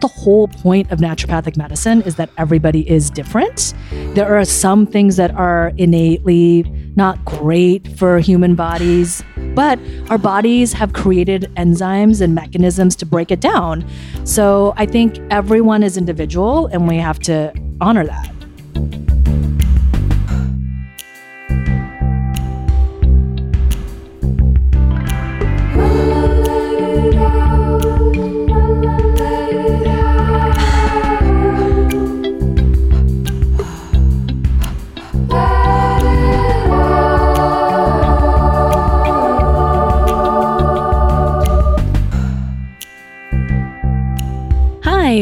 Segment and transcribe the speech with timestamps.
[0.00, 3.74] the whole point of naturopathic medicine is that everybody is different.
[4.14, 6.62] There are some things that are innately
[6.96, 9.22] not great for human bodies,
[9.54, 9.78] but
[10.08, 13.84] our bodies have created enzymes and mechanisms to break it down.
[14.24, 19.09] So I think everyone is individual and we have to honor that.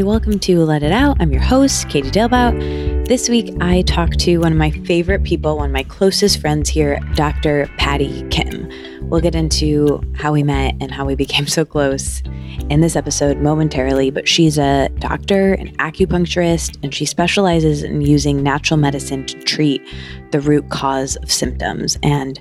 [0.09, 1.19] Welcome to Let It Out.
[1.21, 3.07] I'm your host, Katie Dalebout.
[3.07, 6.71] This week, I talked to one of my favorite people, one of my closest friends
[6.71, 7.71] here, Dr.
[7.77, 8.71] Patty Kim.
[9.11, 12.23] We'll get into how we met and how we became so close
[12.71, 18.43] in this episode momentarily, but she's a doctor, an acupuncturist, and she specializes in using
[18.43, 19.87] natural medicine to treat
[20.31, 21.99] the root cause of symptoms.
[22.03, 22.41] And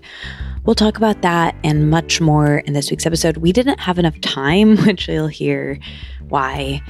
[0.64, 3.38] We'll talk about that and much more in this week's episode.
[3.38, 5.80] We didn't have enough time, which you'll hear
[6.28, 6.82] why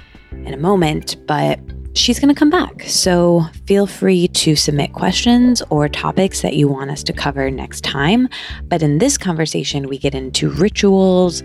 [0.45, 1.59] in a moment, but
[1.93, 2.83] she's going to come back.
[2.83, 7.83] So feel free to submit questions or topics that you want us to cover next
[7.83, 8.29] time.
[8.63, 11.43] But in this conversation, we get into rituals,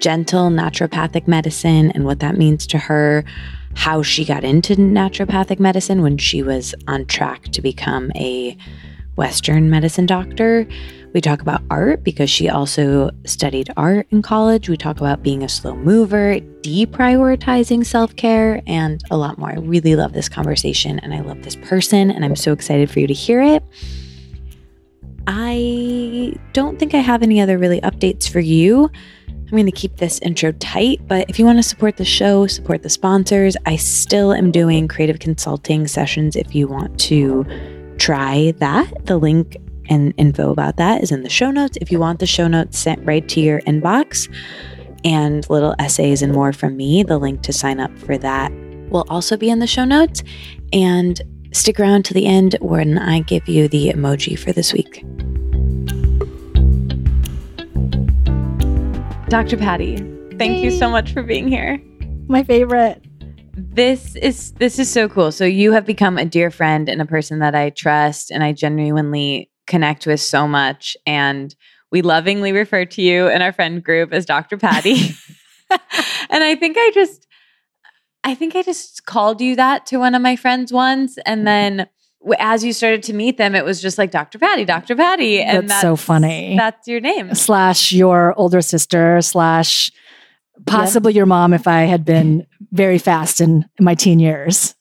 [0.00, 3.24] gentle naturopathic medicine, and what that means to her,
[3.74, 8.56] how she got into naturopathic medicine when she was on track to become a
[9.16, 10.66] Western medicine doctor.
[11.12, 14.68] We talk about art because she also studied art in college.
[14.70, 19.50] We talk about being a slow mover, deprioritizing self care, and a lot more.
[19.50, 23.00] I really love this conversation and I love this person, and I'm so excited for
[23.00, 23.62] you to hear it.
[25.26, 28.90] I don't think I have any other really updates for you.
[29.28, 32.46] I'm going to keep this intro tight, but if you want to support the show,
[32.46, 37.44] support the sponsors, I still am doing creative consulting sessions if you want to
[37.98, 39.04] try that.
[39.04, 41.78] The link and info about that is in the show notes.
[41.80, 44.32] If you want the show notes sent right to your inbox
[45.04, 48.52] and little essays and more from me, the link to sign up for that
[48.90, 50.22] will also be in the show notes.
[50.72, 51.20] And
[51.52, 55.04] stick around to the end when I give you the emoji for this week.
[59.28, 59.56] Dr.
[59.56, 59.96] Patty,
[60.36, 61.80] thank you so much for being here.
[62.28, 63.02] My favorite.
[63.54, 65.30] This is this is so cool.
[65.32, 68.52] So you have become a dear friend and a person that I trust and I
[68.52, 70.96] genuinely connect with so much.
[71.06, 71.54] And
[71.90, 74.56] we lovingly refer to you in our friend group as Dr.
[74.56, 75.14] Patty.
[76.30, 77.26] and I think I just,
[78.24, 81.18] I think I just called you that to one of my friends once.
[81.24, 81.44] And mm-hmm.
[81.44, 81.88] then
[82.38, 84.38] as you started to meet them, it was just like Dr.
[84.38, 84.94] Patty, Dr.
[84.94, 85.40] Patty.
[85.40, 86.56] And that's, that's so funny.
[86.56, 87.34] That's your name.
[87.34, 89.90] Slash your older sister, slash
[90.66, 94.74] possibly your mom if I had been very fast in, in my teen years.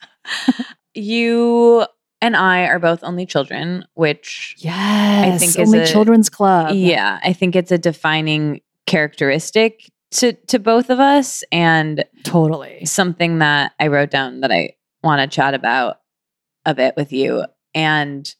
[0.94, 1.86] you
[2.22, 6.76] and I are both only children, which yes, I think is only a, children's club.
[6.76, 13.40] Yeah, I think it's a defining characteristic to to both of us, and totally something
[13.40, 15.98] that I wrote down that I want to chat about
[16.66, 17.46] a bit with you.
[17.74, 18.34] And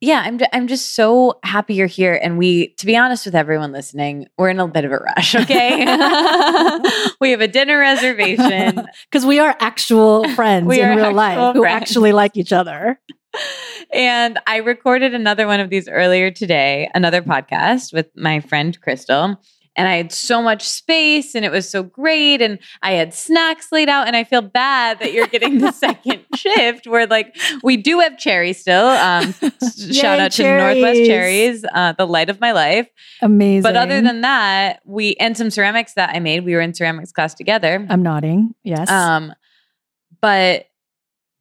[0.00, 2.18] yeah, I'm I'm just so happy you're here.
[2.22, 5.34] And we, to be honest with everyone listening, we're in a bit of a rush.
[5.34, 5.84] Okay,
[7.20, 11.56] we have a dinner reservation because we are actual friends we in real life friends.
[11.56, 12.98] who actually like each other.
[13.92, 19.40] And I recorded another one of these earlier today, another podcast with my friend Crystal
[19.76, 22.42] and I had so much space and it was so great.
[22.42, 24.06] And I had snacks laid out.
[24.06, 28.18] And I feel bad that you're getting the second shift where, like, we do have
[28.18, 28.86] cherry still.
[28.86, 29.32] Um,
[29.92, 30.34] shout out cherries.
[30.34, 32.88] to Northwest Cherries, uh, the light of my life.
[33.22, 33.62] Amazing.
[33.62, 37.12] But other than that, we, and some ceramics that I made, we were in ceramics
[37.12, 37.86] class together.
[37.88, 38.54] I'm nodding.
[38.64, 38.90] Yes.
[38.90, 39.32] Um,
[40.20, 40.66] but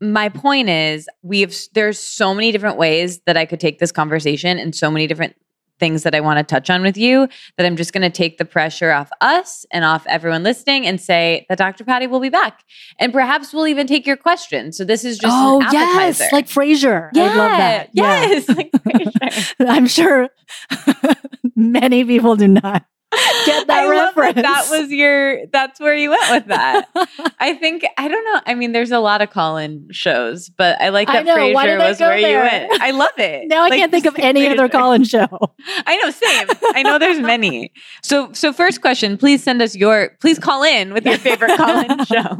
[0.01, 3.91] my point is we have there's so many different ways that I could take this
[3.91, 5.35] conversation and so many different
[5.79, 8.37] things that I want to touch on with you that I'm just going to take
[8.37, 11.83] the pressure off us and off everyone listening and say that Dr.
[11.83, 12.63] Patty will be back.
[12.99, 14.77] And perhaps we'll even take your questions.
[14.77, 17.09] So this is just oh, yes, like Frasier.
[17.13, 17.89] Yeah, I love that.
[17.93, 18.55] Yes, yeah.
[18.55, 18.71] like
[19.59, 20.29] I'm sure
[21.55, 22.85] many people do not
[23.45, 24.35] get that I reference.
[24.35, 26.89] That, that was your that's where you went with that.
[27.39, 28.41] I think I don't know.
[28.45, 31.99] I mean, there's a lot of call-in shows, but I like that I Frasier was
[31.99, 32.45] where there?
[32.45, 32.81] you went.
[32.81, 33.47] I love it.
[33.47, 34.51] now like, I can't think of any Frasier.
[34.51, 35.27] other call-in show.
[35.85, 36.47] I know, same.
[36.75, 37.71] I know there's many.
[38.03, 42.05] So so first question, please send us your please call in with your favorite call-in
[42.05, 42.37] show.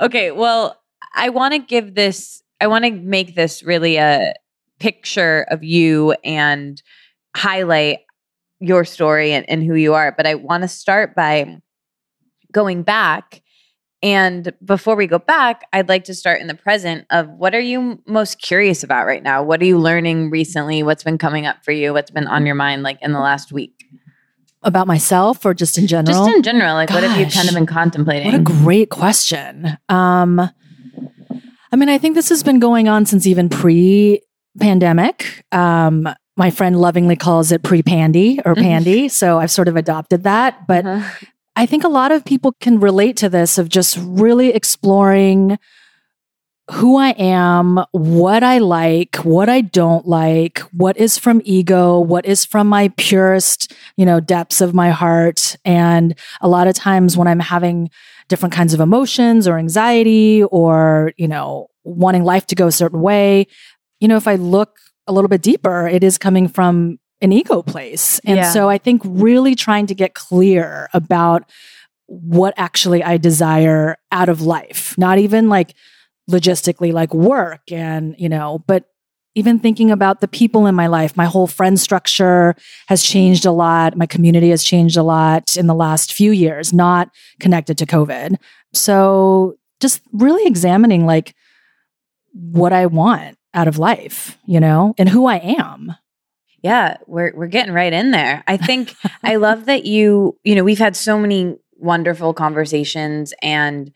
[0.00, 0.78] okay, well,
[1.14, 4.34] I want to give this I want to make this really a
[4.80, 6.82] picture of you and
[7.36, 8.00] highlight
[8.60, 10.12] your story and, and who you are.
[10.16, 11.60] But I want to start by
[12.52, 13.42] going back
[14.02, 17.60] And before we go back, I'd like to start in the present of what are
[17.60, 19.42] you most curious about right now?
[19.42, 20.82] What are you learning recently?
[20.84, 21.92] What's been coming up for you?
[21.92, 23.84] What's been on your mind like in the last week?
[24.62, 26.26] About myself or just in general?
[26.26, 28.30] Just in general, like what have you kind of been contemplating?
[28.30, 29.76] What a great question.
[29.88, 30.48] Um
[31.70, 35.44] I mean, I think this has been going on since even pre-pandemic.
[35.50, 40.66] Um my friend lovingly calls it pre-pandy or pandy, so I've sort of adopted that,
[40.66, 41.26] but Uh-huh.
[41.56, 45.58] I think a lot of people can relate to this of just really exploring
[46.70, 52.26] who I am, what I like, what I don't like, what is from ego, what
[52.26, 55.56] is from my purest, you know, depths of my heart.
[55.64, 57.90] And a lot of times when I'm having
[58.28, 63.00] different kinds of emotions or anxiety or, you know, wanting life to go a certain
[63.00, 63.46] way,
[63.98, 64.78] you know, if I look
[65.08, 68.20] a little bit deeper, it is coming from an ego place.
[68.24, 68.52] And Yeah.
[68.52, 71.50] so I think really trying to get clear about
[72.06, 75.74] what actually I desire out of life, not even like
[76.30, 78.84] logistically like work and, you know, but
[79.34, 82.54] even thinking about the people in my life, my whole friend structure
[82.88, 83.96] has changed a lot.
[83.96, 88.36] My community has changed a lot in the last few years, not connected to COVID.
[88.72, 91.34] So just really examining like
[92.32, 95.94] what I want out of life, you know, and who I am.
[96.62, 98.42] Yeah, we're we're getting right in there.
[98.46, 103.92] I think I love that you, you know, we've had so many wonderful conversations and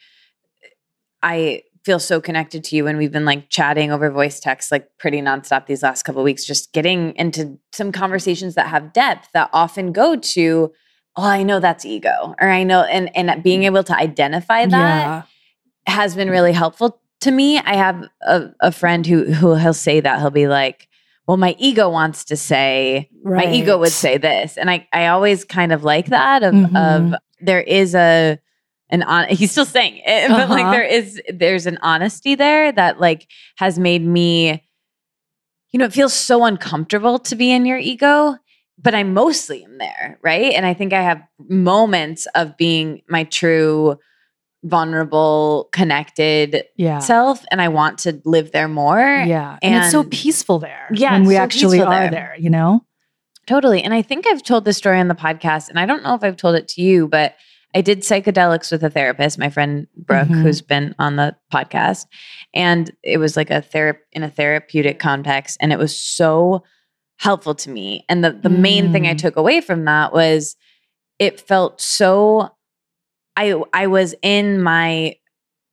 [1.23, 4.89] I feel so connected to you and we've been like chatting over voice text like
[4.99, 9.29] pretty nonstop these last couple of weeks just getting into some conversations that have depth
[9.35, 10.73] that often go to
[11.17, 14.71] oh I know that's ego or I know and and being able to identify that
[15.05, 15.23] Yeah.
[15.93, 17.59] has been really helpful to me.
[17.59, 20.89] I have a, a friend who who he'll say that he'll be like,
[21.27, 25.45] "Well, my ego wants to say, my ego would say this," and I I always
[25.45, 26.77] kind of like that of Mhm.
[27.15, 28.39] of there is a
[28.91, 30.71] an on he's still saying it, but like Uh-huh.
[30.73, 33.27] there is there's an honesty there that like
[33.57, 34.63] has made me,
[35.71, 38.37] you know, it feels so uncomfortable to be in your ego.
[38.79, 40.53] But I mostly am there, right?
[40.55, 43.97] And I think I have moments of being my true
[44.65, 46.99] vulnerable, connected Yeah.
[47.01, 48.99] self, and I want to live there more.
[49.27, 49.59] yeah.
[49.63, 50.89] And, it's so peaceful there.
[50.93, 52.11] Yeah, When we so actually are there.
[52.11, 52.85] there, you know?
[53.47, 53.83] Totally.
[53.83, 56.23] And I think I've told this story on the podcast, and I don't know if
[56.23, 57.35] I've told it to you, but
[57.75, 60.43] I did psychedelics with a therapist, my friend Brooke, Mhm.
[60.43, 62.07] who's been on the podcast.
[62.55, 65.57] And it was like a therap in a therapeutic context.
[65.61, 66.63] And it was so
[67.19, 68.05] helpful to me.
[68.09, 69.19] And the, the main thing I Mm.
[69.19, 70.55] took away from that was
[71.19, 72.51] it felt so
[73.37, 75.17] I I was in my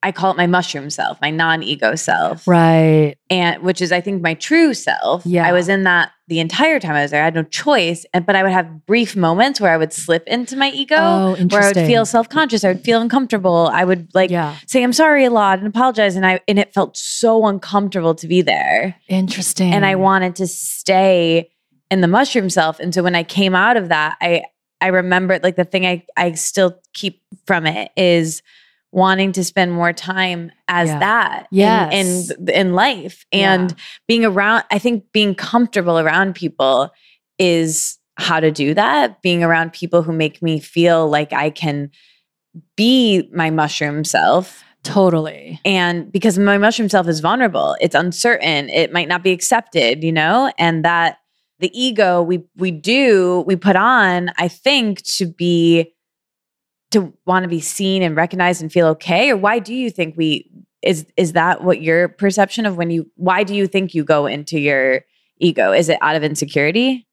[0.02, 2.48] I call it my mushroom self, my non-ego self.
[2.48, 3.16] Right.
[3.28, 5.26] and which is I think my true self.
[5.26, 5.46] Yeah.
[5.46, 7.20] I was in that the entire time I was there.
[7.20, 10.26] I had no choice, and but I would have brief moments where I would slip
[10.26, 11.48] into my ego, oh, interesting.
[11.50, 12.64] where I would feel self conscious.
[12.64, 13.68] I would feel uncomfortable.
[13.72, 14.56] I would like yeah.
[14.66, 18.26] say I'm sorry a lot and apologize, and I and it felt so uncomfortable to
[18.26, 19.74] be there, Interesting.
[19.74, 21.50] and I wanted to stay
[21.90, 22.78] in the mushroom self.
[22.78, 24.44] And so when I came out of that, I
[24.80, 28.42] I remembered like the thing I I still keep from it is
[28.92, 30.98] wanting to spend more time as Yeah.
[30.98, 31.46] that
[31.92, 33.76] in- in, in life and Yeah.
[34.08, 36.90] being around i think being comfortable around people
[37.38, 41.88] is how to do that being around people who make me feel like i can
[42.76, 45.60] be my mushroom self Totally.
[45.64, 50.10] and because my mushroom self is vulnerable it's uncertain it might not be accepted you
[50.10, 51.18] know and that
[51.60, 55.92] the ego we we do we put on i think to be
[56.90, 60.16] to want to be seen and recognized and feel okay or why do you think
[60.16, 60.50] we
[60.82, 64.26] is is that what your perception of when you why do you think you go
[64.26, 65.02] into your
[65.38, 67.06] ego is it out of insecurity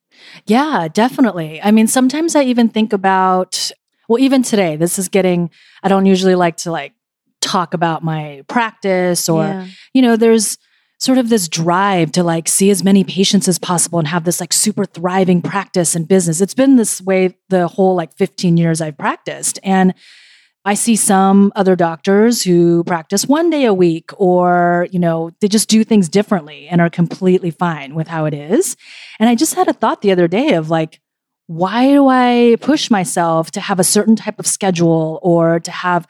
[0.48, 1.62] Yeah, definitely.
[1.62, 3.72] I mean, sometimes I even think about,
[4.10, 5.52] well, even today, this is getting,
[5.84, 6.94] I don't usually like to like
[7.40, 9.68] talk about my practice or, Yeah.
[9.94, 10.58] you know, there's
[11.00, 14.40] sort of this drive to like see as many patients as possible and have this
[14.40, 16.42] like super thriving practice and business.
[16.42, 19.60] It's been this way the whole like 15 years I've practiced.
[19.64, 19.94] And
[20.66, 25.48] I see some other doctors who practice one day a week or, you know, they
[25.48, 28.76] just do things differently and are completely fine with how it is.
[29.20, 31.00] And I just had a thought the other day of like,
[31.46, 36.06] why do I push myself to have a certain type of schedule or to have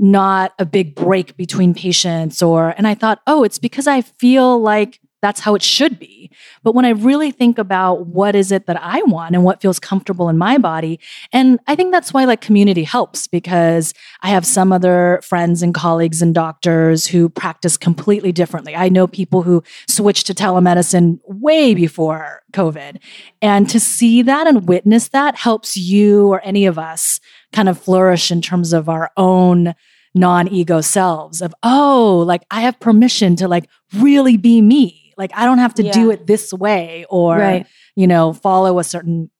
[0.00, 4.60] not a big break between patients or and I thought, "Oh, it's because I feel
[4.60, 6.30] like that's how it should be."
[6.62, 9.78] But when I really think about what is it that I want and what feels
[9.78, 10.98] comfortable in my body,
[11.32, 13.92] and I think that's why like community helps because
[14.22, 18.74] I have some other friends and colleagues and doctors who practice completely differently.
[18.74, 22.98] I know people who switched to telemedicine way before COVID.
[23.42, 27.20] And to see that and witness that helps you or any of us
[27.52, 29.74] kind of flourish in terms of our own
[30.14, 35.44] non-ego selves of oh like i have permission to like really be me like i
[35.44, 37.66] don't have to do it this way or Right.
[37.94, 39.30] you know follow a certain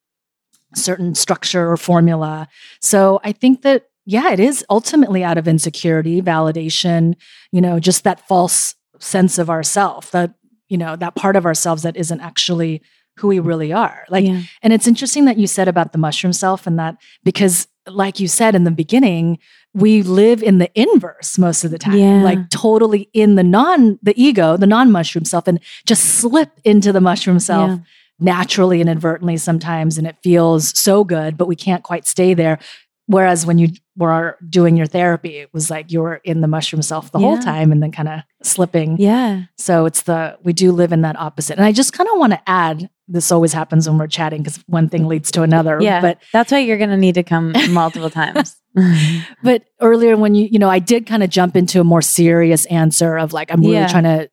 [0.73, 2.47] certain structure or formula
[2.79, 7.15] so i think that yeah it is ultimately out of insecurity validation
[7.51, 10.35] you know just that false sense of ourself that
[10.69, 12.81] you know that part of ourselves that isn't actually
[13.17, 14.41] who we really are like yeah.
[14.63, 18.27] and it's interesting that you said about the mushroom self and that because, like you
[18.27, 19.39] said in the beginning,
[19.73, 22.21] we live in the inverse most of the time, Yeah.
[22.23, 26.91] like totally in the non, the ego, the non mushroom self, and just slip into
[26.91, 27.77] the mushroom self Yeah.
[28.19, 29.97] naturally and inadvertently sometimes.
[29.97, 32.59] And it feels so good, but we can't quite stay there.
[33.07, 36.81] Whereas when you were doing your therapy, it was like you were in the mushroom
[36.81, 38.95] self the whole time and then kind of slipping.
[38.99, 39.43] Yeah.
[39.57, 41.57] So it's the, we do live in that opposite.
[41.57, 44.57] And I just kind of want to add, this always happens when we're chatting because
[44.67, 45.77] one thing leads to another.
[45.81, 46.01] Yeah.
[46.01, 48.55] But, that's why you're going to need to come multiple times.
[49.43, 52.65] but earlier when you, you know, I did kind of jump into a more serious
[52.67, 53.87] answer of like, I'm really Yeah.
[53.87, 54.29] trying to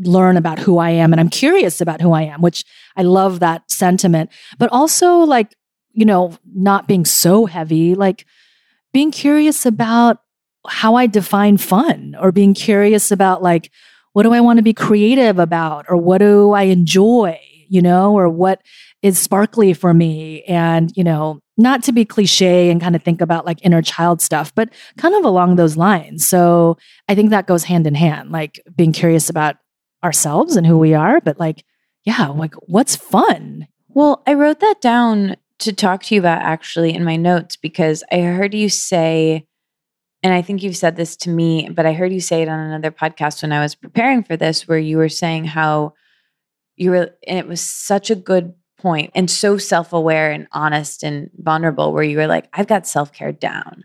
[0.00, 2.64] learn about who I am and I'm curious about who I am, which
[2.96, 4.30] I love that sentiment.
[4.58, 5.54] But also like,
[5.92, 8.26] you know, not being so heavy, like
[8.92, 10.18] being curious about
[10.68, 13.70] how I define fun or being curious about like,
[14.12, 17.40] what do I want to be creative about or what do I enjoy,
[17.72, 18.60] you know, or what
[19.00, 23.22] is sparkly for me and, you know, not to be cliche and kind of think
[23.22, 26.26] about like inner child stuff, but kind of along those lines.
[26.26, 26.76] So
[27.08, 29.56] I think that goes hand in hand, like being curious about
[30.04, 31.64] ourselves and who we are, but like,
[32.04, 33.66] yeah, like what's fun?
[33.88, 38.04] Well, I wrote that down to talk to you about actually in my notes because
[38.12, 39.46] I heard you say,
[40.22, 42.60] and I think you've said this to me, but I heard you say it on
[42.60, 45.94] another podcast when I was preparing for this, where you were saying how
[46.76, 51.02] you were, and it was such a good point and so self aware and honest
[51.02, 53.84] and vulnerable, where you were like, I've got self care down.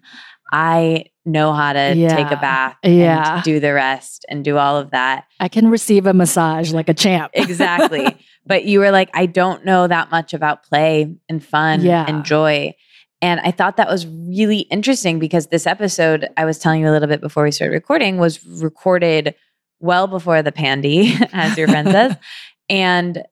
[0.51, 3.36] I know how to take a bath Yeah.
[3.36, 5.25] and do the rest and do all of that.
[5.41, 7.32] I can receive a massage like a champ.
[7.34, 8.08] exactly.
[8.48, 12.06] But you were like, I don't know that much about play and fun Yeah.
[12.08, 12.75] and joy.
[13.22, 16.94] And I thought that was really interesting because this episode, I was telling you a
[16.94, 19.36] little bit before we started recording, was recorded
[19.82, 22.15] well before the pandy, as your friend says.
[22.69, 23.24] And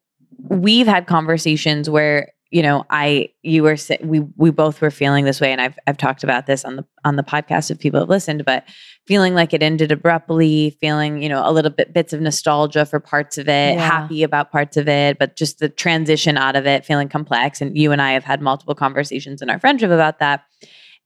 [0.49, 5.41] we've had conversations where you know i you were we we both were feeling this
[5.41, 8.07] way and i've i've talked about this on the on the podcast if people have
[8.09, 8.63] listened but
[9.07, 12.99] feeling like it ended abruptly feeling you know a little bit bits of nostalgia for
[12.99, 13.79] parts of it Yeah.
[13.81, 17.75] happy about parts of it but just the transition out of it feeling complex and
[17.75, 20.43] you and i have had multiple conversations in our friendship about that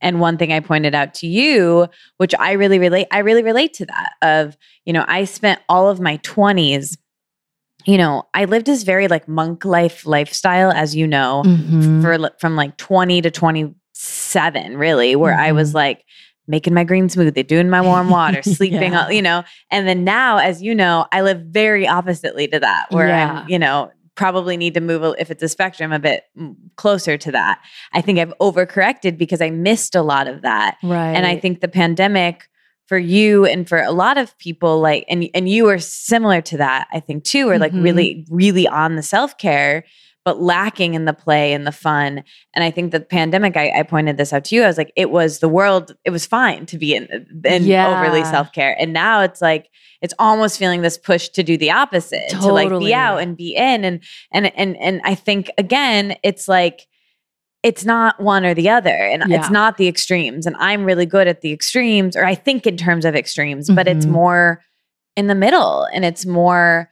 [0.01, 3.73] and one thing I pointed out to you, which I really relate, I really relate
[3.73, 4.55] to that of,
[4.85, 6.95] you know, I spent all of my 20s,
[7.85, 12.01] you know, I lived this very like monk life lifestyle, as you know, Mhm.
[12.01, 13.31] for from like 20 to
[13.93, 15.75] 27, really, where I was Mhm.
[15.75, 16.05] like
[16.47, 19.03] making my green smoothie, doing my warm water, sleeping, Yeah.
[19.05, 19.43] all you know.
[19.71, 23.41] And then now, as you know, I live very oppositely to that, where Yeah.
[23.43, 26.23] I'm, you know, probably need to move if it's a spectrum a bit
[26.75, 27.59] closer to that.
[27.93, 30.75] I think I've overcorrected because I missed a lot of that.
[30.83, 31.13] right.
[31.15, 32.48] And I think the pandemic
[32.89, 36.57] for you and for a lot of people like and and you were similar to
[36.57, 37.83] that I think too or like Mhm.
[37.83, 39.85] really really on the self-care
[40.25, 42.23] but lacking in the play and the fun
[42.55, 44.91] and I think the pandemic I, I pointed this out to you I was like
[44.95, 47.07] it was the world it was fine to be in,
[47.45, 47.87] in Yeah.
[47.95, 49.69] overly self-care and now it's like
[50.01, 53.55] it's almost feeling this push to do the opposite to like be out and be
[53.55, 54.01] in and
[54.33, 56.87] and and and I think again it's like
[57.63, 59.37] it's not one or the other and Yeah.
[59.39, 62.77] it's not the extremes and i'm really good at the extremes or i think in
[62.77, 64.11] terms of extremes but it's Mhm.
[64.11, 64.61] more
[65.15, 66.89] in the middle and it's more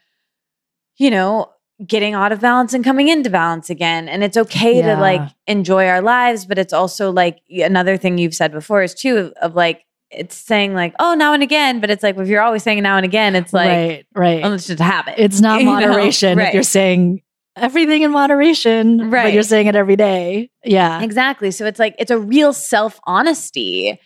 [0.98, 1.52] you know
[1.86, 5.86] getting out of balance and coming into balance again and it's okay to like enjoy
[5.88, 9.56] our lives but it's also like another thing you've said before is too of, of
[9.56, 12.82] like it's saying like oh now and again but it's like if you're always saying
[12.82, 14.44] now and again it's like right, right.
[14.44, 15.74] oh, it's just a habit it's not you know?
[15.74, 17.22] moderation if you're saying
[17.58, 19.34] everything in moderation, but Right.
[19.34, 20.50] you're saying it every day.
[20.64, 21.02] Yeah.
[21.02, 21.52] Exactly.
[21.52, 24.00] So it's like it's a real self honesty.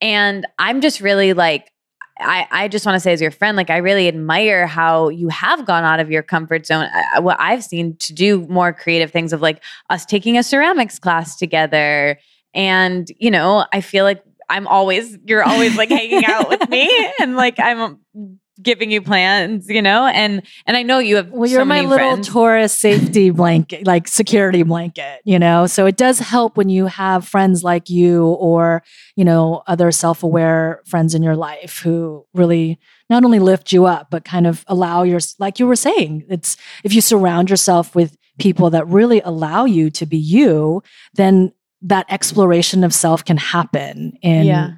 [0.00, 1.70] And I'm just really like,
[2.18, 5.28] I, I just want to say as your friend, like I really admire how you
[5.28, 6.88] have gone out of your comfort zone.
[7.14, 10.98] I, what I've seen to do more creative things of like us taking a ceramics
[10.98, 12.18] class together.
[12.54, 16.88] And, you know, I feel like I'm always, you're always like hanging out with me
[17.20, 17.98] and like I'm
[18.62, 21.82] giving you plans, you know, and, and I know you have, Well, you're so my
[21.82, 22.28] little friends.
[22.28, 25.66] Taurus safety blanket, like security blanket, you know?
[25.66, 28.82] So it does help when you have friends like you or,
[29.14, 32.78] you know, other self aware friends in your life who really
[33.10, 36.56] not only lift you up, but kind of allow your, like you were saying, it's
[36.82, 40.82] if you surround yourself with people that really allow you to be you,
[41.14, 44.70] then that exploration of self can happen in Yeah.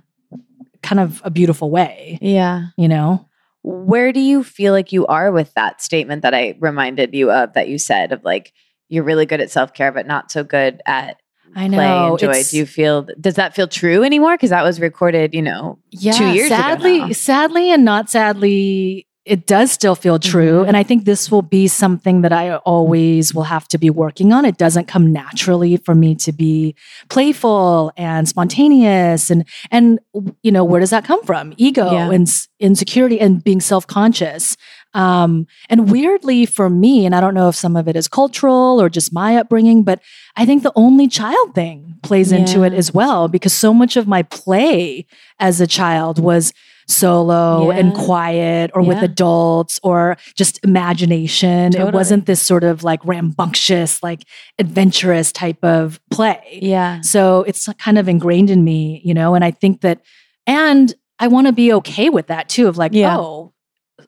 [0.82, 2.66] kind of a beautiful way, Yeah.
[2.76, 3.24] you know?
[3.62, 7.54] Where do you feel like you are with that statement that I reminded you of
[7.54, 8.52] that you said of like
[8.88, 11.20] you're really good at self care, but not so good at
[11.56, 12.10] I play know.
[12.10, 12.42] and joy?
[12.42, 14.34] Do you feel does that feel true anymore?
[14.36, 19.46] Because that was recorded, you know, yeah, years ago sadly, sadly and not sadly, it
[19.46, 20.62] does still feel true.
[20.62, 20.68] Mhm.
[20.68, 24.32] And I think this will be something that I always will have to be working
[24.32, 24.44] on.
[24.44, 26.74] It doesn't come naturally for me to be
[27.08, 29.98] playful and spontaneous and and
[30.42, 31.52] you know, where does that come from?
[31.56, 32.10] Ego Yeah.
[32.10, 32.28] and
[32.60, 34.56] insecurity and being self-conscious.
[34.94, 38.80] Um, and weirdly for me, and I don't know if some of it is cultural
[38.80, 40.00] or just my upbringing, but
[40.36, 44.08] I think the only child thing plays into it as well because so much of
[44.08, 45.06] my play
[45.38, 46.52] as a child was
[46.88, 51.72] solo and quiet or with adults or just imagination.
[51.72, 51.88] Totally.
[51.90, 54.24] It wasn't this sort of like rambunctious, like
[54.58, 56.58] adventurous type of play.
[56.62, 57.00] yeah.
[57.02, 60.00] So it's kind of ingrained in me, you know, and I think that,
[60.46, 63.16] and I want to be okay with that too of like, Yeah.
[63.18, 63.52] oh,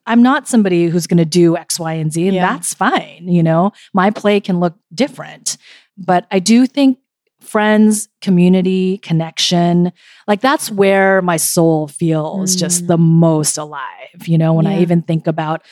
[0.07, 2.53] I'm not somebody who's going to do X, Y, and Z, and Yeah.
[2.55, 3.29] that's fine.
[3.29, 5.59] You know, my play can look different.
[5.99, 6.99] But I do think
[7.51, 9.93] friends, community, connection,
[10.29, 12.59] like that's where my soul feels Mm.
[12.59, 14.23] just the most alive.
[14.27, 15.63] You know, when I even think about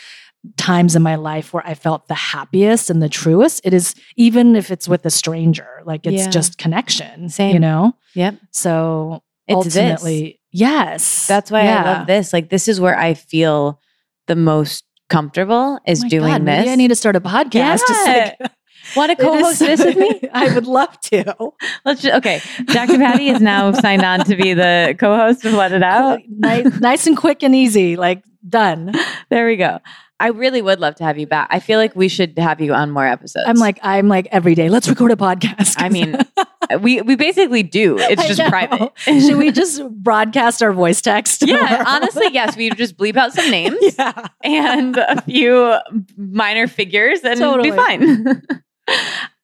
[0.56, 4.56] times in my life where I felt the happiest and the truest, it is even
[4.56, 6.30] if it's with a stranger, like it's Yeah.
[6.30, 7.94] just connection, you know?
[8.14, 8.36] Yep.
[8.52, 9.76] So It's this.
[9.76, 11.26] ultimately, yes.
[11.26, 12.32] That's why I love this.
[12.32, 13.80] Like this is where I feel
[14.26, 16.58] the most comfortable is Oh doing God, this.
[16.58, 17.80] Maybe I need to start a podcast.
[17.88, 18.50] Just like,
[18.96, 20.20] Want to co-host this with me?
[20.32, 21.52] I would love to.
[21.84, 22.40] Let's just, okay.
[22.66, 22.98] Dr.
[22.98, 26.20] Patty is now signed on to be the co-host of Let It Out.
[26.28, 27.96] nice, nice and quick and easy.
[27.96, 28.92] Like done.
[29.30, 29.78] There we go.
[30.20, 31.48] I really would love to have you back.
[31.50, 33.44] I feel like we should have you on more episodes.
[33.46, 34.68] I'm like, I'm like every day.
[34.68, 35.76] Let's record a podcast.
[35.78, 36.18] I mean,
[36.80, 37.98] we we basically do.
[37.98, 38.48] It's I just know.
[38.48, 38.92] private.
[39.04, 41.46] Should we just broadcast our voice text?
[41.46, 42.56] Yeah, honestly, yes.
[42.56, 44.26] We just bleep out some names yeah.
[44.42, 45.76] and a few
[46.16, 47.70] minor figures and Totally.
[47.70, 48.42] be fine.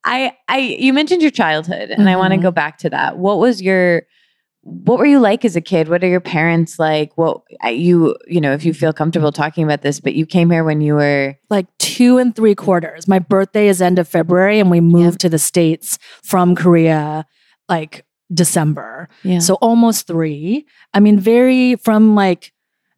[0.05, 2.45] I I you mentioned your childhood and I want to mm-hmm.
[2.45, 3.19] go back to that.
[3.19, 4.03] What was your
[4.63, 5.89] what were you like as a kid?
[5.89, 7.17] What are your parents like?
[7.17, 10.51] What I- you you know, if you feel comfortable talking about this, but you came
[10.51, 13.07] here when you were Like two and three quarters.
[13.07, 17.27] My birthday is end of February, and we moved to the states from Korea
[17.69, 19.09] like December.
[19.23, 19.39] yeah.
[19.39, 20.67] So almost three.
[20.95, 22.54] I mean, very from like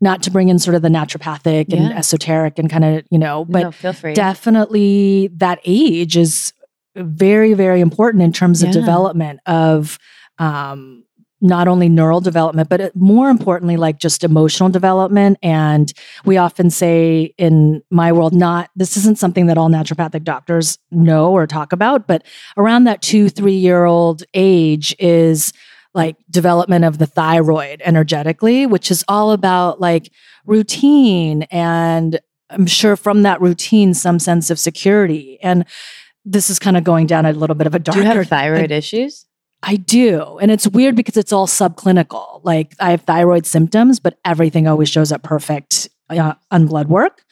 [0.08, 1.98] not to bring in sort of the naturopathic and Yeah.
[2.00, 3.72] esoteric and kind of, you know, but no,
[4.14, 6.52] definitely that age is
[6.96, 8.80] very very important in terms of Yeah.
[8.80, 9.98] development of
[10.38, 11.02] um
[11.42, 15.92] not only neural development but more importantly like just emotional development and
[16.24, 21.30] we often say in my world not this isn't something that all naturopathic doctors know
[21.36, 22.22] or talk about but
[22.56, 25.52] around that 2 3 year old age is
[25.96, 30.12] like development of the thyroid energetically which is all about like
[30.44, 35.38] routine and I'm sure from that routine, some sense of security.
[35.42, 35.64] And
[36.24, 37.96] this is kind of going down a little bit of a dark.
[37.96, 39.26] do you have thyroid issues?
[39.62, 40.38] I do.
[40.38, 42.40] And it's weird because it's all subclinical.
[42.44, 47.24] Like I have thyroid symptoms, but everything always shows up perfect uh, on blood work.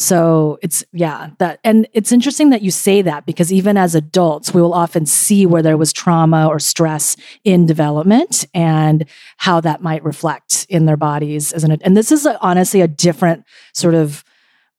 [0.00, 4.54] So it's, yeah, that, and it's interesting that you say that because even as adults,
[4.54, 9.04] we will often see where there was trauma or stress in development and
[9.38, 12.86] how that might reflect in their bodies as an, and this is a, honestly a
[12.86, 14.22] different sort of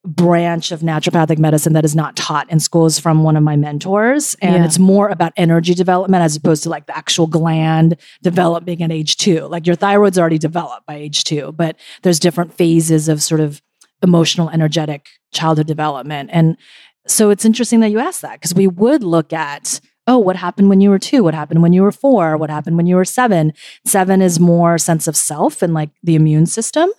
[0.05, 4.34] branch of naturopathic medicine that is not taught in schools from one of my mentors
[4.41, 4.63] and Yeah.
[4.63, 9.17] it's more about energy development as opposed to like the actual gland developing at age
[9.17, 13.41] 2 like your thyroid's already developed by age 2 but there's different phases of sort
[13.41, 13.62] of
[14.03, 16.29] emotional energetic childhood development.
[16.31, 16.57] And
[17.07, 20.69] so it's interesting that you asked that because we would look at oh what happened
[20.69, 23.05] when you were 2 what happened when you were 4 what happened when you were
[23.05, 23.53] 7
[23.85, 26.89] 7 is more sense of self and like the immune system.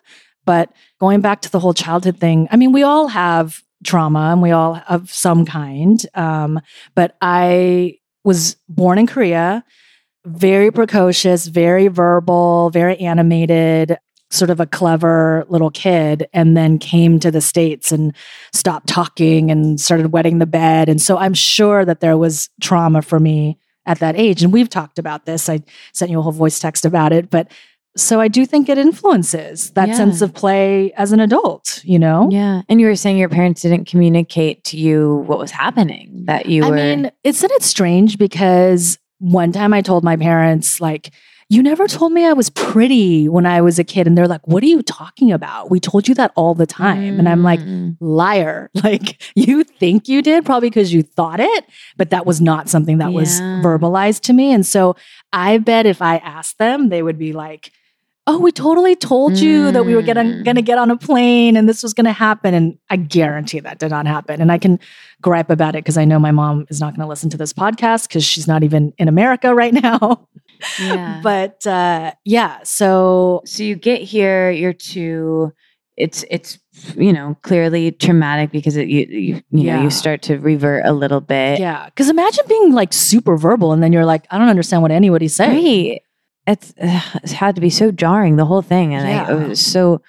[0.44, 4.42] But going back to the whole childhood thing, I mean, we all have trauma and
[4.42, 6.04] we all of some kind.
[6.14, 6.60] Um,
[6.94, 9.64] but I was born in Korea,
[10.24, 13.98] very precocious, very verbal, very animated,
[14.30, 18.14] sort of a clever little kid, and then came to the States and
[18.52, 20.88] stopped talking and started wetting the bed.
[20.88, 24.42] And so I'm sure that there was trauma for me at that age.
[24.42, 25.48] And we've talked about this.
[25.48, 25.60] I
[25.92, 27.50] sent you a whole voice text about it, but
[27.96, 29.94] so I do think it influences that Yeah.
[29.96, 32.28] sense of play as an adult, you know?
[32.30, 32.62] Yeah.
[32.68, 36.62] And you were saying your parents didn't communicate to you what was happening, that you
[36.64, 41.10] I were mean, isn't it strange because one time I told my parents, like,
[41.52, 44.06] you never told me I was pretty when I was a kid.
[44.06, 45.68] And they're like, what are you talking about?
[45.70, 47.18] We told you that all the time.
[47.18, 47.96] And I'm like, Mm.
[48.00, 48.70] liar.
[48.84, 51.64] Like, you think you did, probably because you thought it,
[51.96, 54.52] but that was not something that was verbalized to me.
[54.52, 54.94] And so
[55.32, 57.72] I bet if I asked them, they would be like,
[58.28, 60.44] oh, we totally told you that we were getting, Mm.
[60.44, 62.54] going to get on a plane and this was going to happen.
[62.54, 64.40] And I guarantee that did not happen.
[64.40, 64.78] And I can
[65.20, 67.52] gripe about it because I know my mom is not going to listen to this
[67.52, 70.28] podcast because she's not even in America right now.
[70.78, 71.20] Yeah.
[71.22, 75.52] But uh, yeah, so so you get here, you're too
[76.00, 76.58] it's it's
[76.96, 80.92] you know clearly traumatic because it, you you, you know you start to revert a
[80.92, 81.60] little bit.
[81.60, 84.90] yeah, because imagine being like super verbal and then you're like, I don't understand what
[84.90, 85.90] anybody's saying.
[85.90, 86.02] Right.
[86.46, 89.64] It's, ugh, it's had to be so jarring the whole thing, and I it was
[89.64, 90.02] so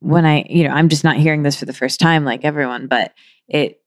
[0.00, 2.86] when I you know I'm just not hearing this for the first time like everyone,
[2.86, 3.14] but
[3.48, 3.80] it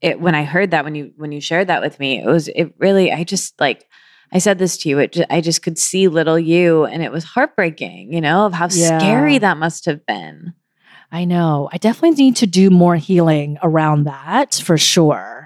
[0.00, 2.48] it when I heard that when you when you shared that with me, it was
[2.48, 3.86] it really I just like
[4.32, 4.98] I said this to you.
[4.98, 8.12] It I just could see little you, and it was heartbreaking.
[8.12, 8.98] You know of how Yeah.
[8.98, 10.52] scary that must have been.
[11.10, 11.68] I know.
[11.72, 15.39] I definitely need to do more healing around that for sure.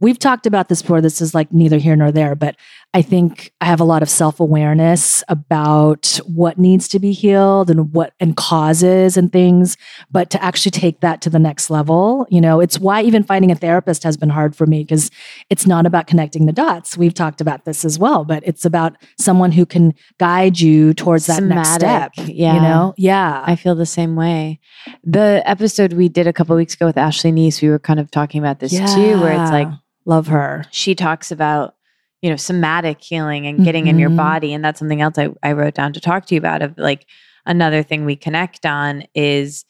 [0.00, 1.00] We've talked about this before.
[1.00, 2.56] This is like neither here nor there, but
[2.92, 7.70] I think I have a lot of self awareness about what needs to be healed
[7.70, 9.76] and what and causes and things.
[10.10, 13.50] But to actually take that to the next level, you know, it's why even finding
[13.50, 15.10] a therapist has been hard for me because
[15.48, 16.96] it's not about connecting the dots.
[16.96, 21.26] We've talked about this as well, but it's about someone who can guide you towards
[21.26, 22.12] that next step.
[22.16, 22.54] Yeah.
[22.54, 22.94] You know?
[22.96, 23.42] Yeah.
[23.46, 24.60] I feel the same way.
[25.02, 28.10] The episode we did a couple weeks ago with Ashley Neese, we were kind of
[28.10, 29.76] talking about this too, where it's like Yeah.
[30.04, 30.64] Love her.
[30.70, 31.74] she talks about
[32.22, 34.16] you know somatic healing and getting in your Mhm.
[34.16, 36.76] body and that's something else I, I wrote down to talk to you about of
[36.78, 37.06] like
[37.44, 39.64] another thing we connect on is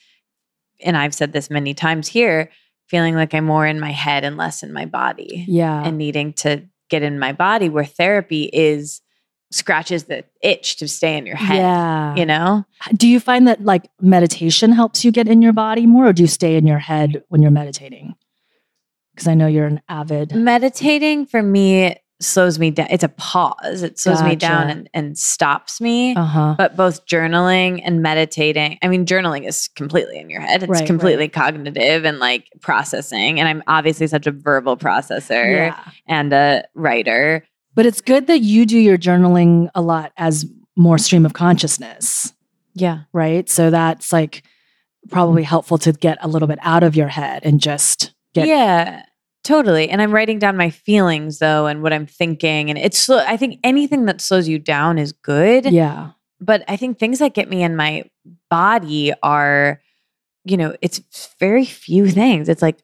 [0.85, 2.51] and i've said this many times here
[2.89, 5.83] feeling like i'm more in my head and less in my body Yeah.
[5.85, 9.01] and needing to get in my body where therapy is
[9.51, 12.15] scratches the itch to stay in your head yeah.
[12.17, 12.65] you know
[12.97, 16.23] Do you find that like meditation helps you get in your body more or do
[16.23, 18.15] you stay in your head when you're meditating?
[19.15, 20.35] Because I know you're an avid.
[20.35, 25.19] meditating for me slows me down it's a pause it slows me down and, and
[25.19, 26.55] stops me Uh huh.
[26.57, 30.87] but both journaling and meditating i mean journaling is completely in your head it's Right,
[30.87, 35.79] completely cognitive and like processing and i'm obviously such a verbal processor Yeah.
[36.07, 40.47] and a writer But it's good that you do your journaling a lot as
[40.77, 42.33] more stream of consciousness,
[42.75, 43.51] yeah right?
[43.51, 44.45] So that's like
[45.11, 48.47] probably helpful to get a little bit out of your head and just get.
[48.47, 49.03] yeah
[49.45, 53.19] totally and i'm writing down my feelings though and what i'm thinking and it's slow
[53.27, 56.11] i think anything that slows you down is good Yeah.
[56.41, 58.05] but I think things that get me in my
[58.51, 59.81] body are,
[60.45, 61.01] you know, it's
[61.41, 62.49] very few things.
[62.49, 62.79] It's like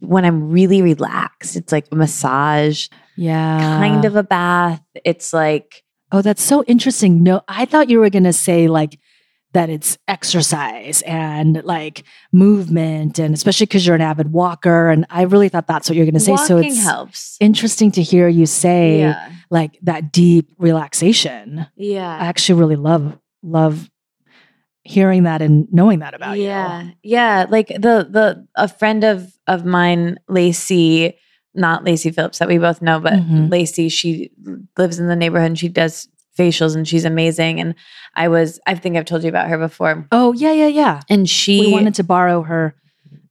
[0.00, 3.58] when I'm really relaxed, it's like a massage, Yeah.
[3.58, 4.82] kind of a bath.
[5.04, 7.22] It's like, Oh, that's so interesting.
[7.22, 8.98] No, I thought you were going to say like
[9.56, 14.90] that it's exercise and like movement, and especially because you're an avid walker.
[14.90, 16.32] And I really thought that's what you're going to say.
[16.32, 17.36] walking so it's helps.
[17.40, 19.32] interesting to hear you say Yeah.
[19.50, 21.66] like that deep relaxation.
[21.76, 23.90] Yeah i actually really love, love
[24.84, 26.82] hearing that and knowing that about yeah.
[26.82, 26.92] you.
[27.02, 27.40] Yeah.
[27.42, 31.16] yeah Like the, the, a friend of, of mine, Lacey,
[31.54, 33.50] not Lacey Phillips that we both know, but Mhm.
[33.50, 34.30] Lacey, she
[34.76, 37.60] lives in the neighborhood and she does facials and she's amazing.
[37.60, 37.74] And
[38.14, 40.06] I was, I think I've told you about her before.
[40.12, 41.00] Oh, yeah, yeah, yeah.
[41.08, 42.74] And she we wanted to borrow her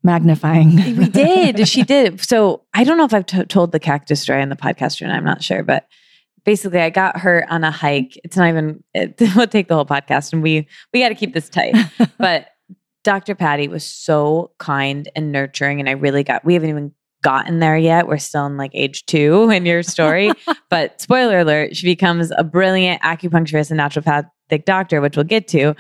[0.03, 0.75] magnifying.
[0.97, 1.67] we did.
[1.67, 2.21] She did.
[2.21, 5.07] So I don't know if I've t- told the cactus story on the podcast or
[5.07, 5.15] not.
[5.15, 5.87] I'm not sure, but
[6.45, 8.17] basically, I got her on a hike.
[8.23, 8.83] It's not even.
[8.93, 11.75] It, we'll take the whole podcast, and we we got to keep this tight.
[12.17, 12.47] but
[13.03, 13.35] Dr.
[13.35, 16.45] Patty was so kind and nurturing, and I really got.
[16.45, 16.93] We haven't even
[17.25, 18.07] gotten there yet.
[18.07, 20.31] We're still in like age two in your story.
[20.69, 25.73] but spoiler alert: she becomes a brilliant acupuncturist and naturopathic doctor, which we'll get to.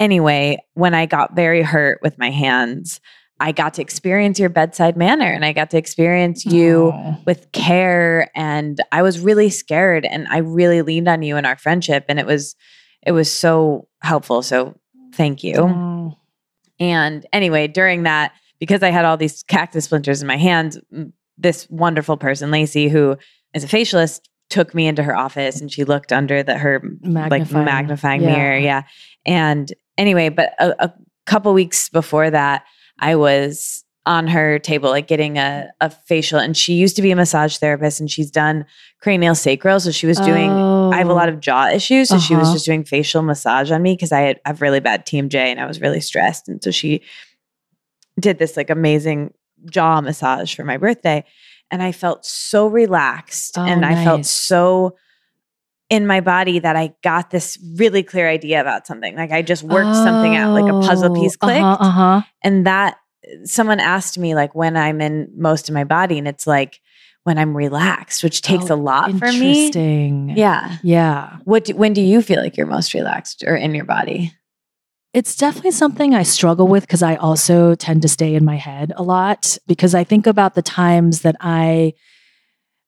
[0.00, 2.98] Anyway, when I got very hurt with my hands,
[3.40, 7.16] I got to experience your bedside manner and I got to experience you Oh.
[7.26, 11.56] with care and I was really scared and I really leaned on you in our
[11.58, 12.56] friendship and it was
[13.06, 14.42] it was so helpful.
[14.42, 14.74] So
[15.14, 15.56] thank you.
[15.58, 16.16] Oh.
[16.80, 20.78] And anyway, during that because I had all these cactus splinters in my hands,
[21.38, 23.16] this wonderful person Lacey who
[23.54, 27.30] is a facialist took me into her office and she looked under the her like
[27.30, 27.64] Magnifying.
[27.64, 28.36] magnifying Yeah.
[28.36, 28.58] mirror.
[28.58, 28.82] Yeah.
[29.26, 30.94] And anyway, but a, a
[31.26, 32.64] couple weeks before that,
[33.00, 36.38] I was on her table, like getting a, a facial.
[36.38, 38.64] And she used to be a massage therapist and she's done
[39.02, 39.80] cranial sacral.
[39.80, 42.08] So she was doing, I have a lot of jaw issues.
[42.10, 42.54] So she was Uh-huh.
[42.54, 45.66] just doing facial massage on me because I had, have really bad TMJ and I
[45.66, 46.48] was really stressed.
[46.48, 47.02] And so she
[48.18, 49.32] did this like amazing
[49.70, 51.24] jaw massage for my birthday.
[51.70, 54.96] And I felt so relaxed Oh, and I felt so
[55.88, 59.16] in my body that I got this really clear idea about something.
[59.16, 61.62] Like I just worked something out, like a puzzle piece clicked.
[61.62, 61.84] Uh huh.
[61.88, 62.22] Uh-huh.
[62.42, 62.98] And that
[63.44, 66.80] someone asked me like when I'm in most of my body, and it's like
[67.24, 69.66] when I'm relaxed, which takes Oh, a lot for me.
[69.66, 70.34] Interesting.
[70.36, 70.76] Yeah.
[70.84, 71.38] Yeah.
[71.44, 74.32] What do, when do you feel like you're most relaxed or in your body?
[75.16, 78.92] It's definitely something I struggle with because I also tend to stay in my head
[78.96, 81.94] a lot because I think about the times that I,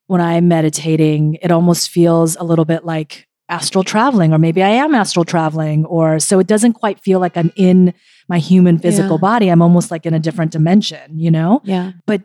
[0.08, 4.68] when I'm meditating, it almost feels a little bit like astral traveling, or maybe I
[4.68, 7.94] am astral traveling, or so it doesn't quite feel like I'm in
[8.28, 9.20] my human physical Yeah.
[9.30, 9.48] body.
[9.48, 11.62] I'm almost like in a different dimension, you know?
[11.64, 11.92] Yeah.
[12.06, 12.20] but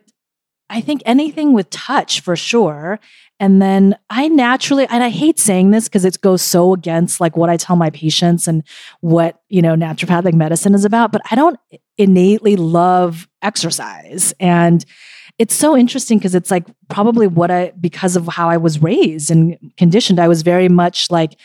[0.70, 3.00] I think anything with touch for sure.
[3.44, 7.36] And then I naturally, and I hate saying this because it goes so against like
[7.36, 8.64] what I tell my patients and
[9.02, 11.60] what, you know, naturopathic medicine is about, but I don't
[11.98, 14.34] innately love exercise.
[14.40, 14.86] And
[15.40, 19.30] it's so interesting because it's like probably what I, because of how I was raised
[19.30, 21.38] and conditioned, I was very much like,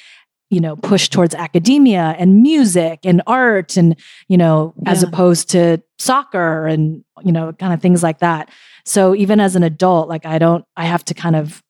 [0.50, 3.96] you know, pushed towards academia and music and art and,
[4.28, 8.50] you know, as opposed to soccer and, you know, kind of things like that.
[8.84, 11.60] So even as an adult, like I don't, I have to kind of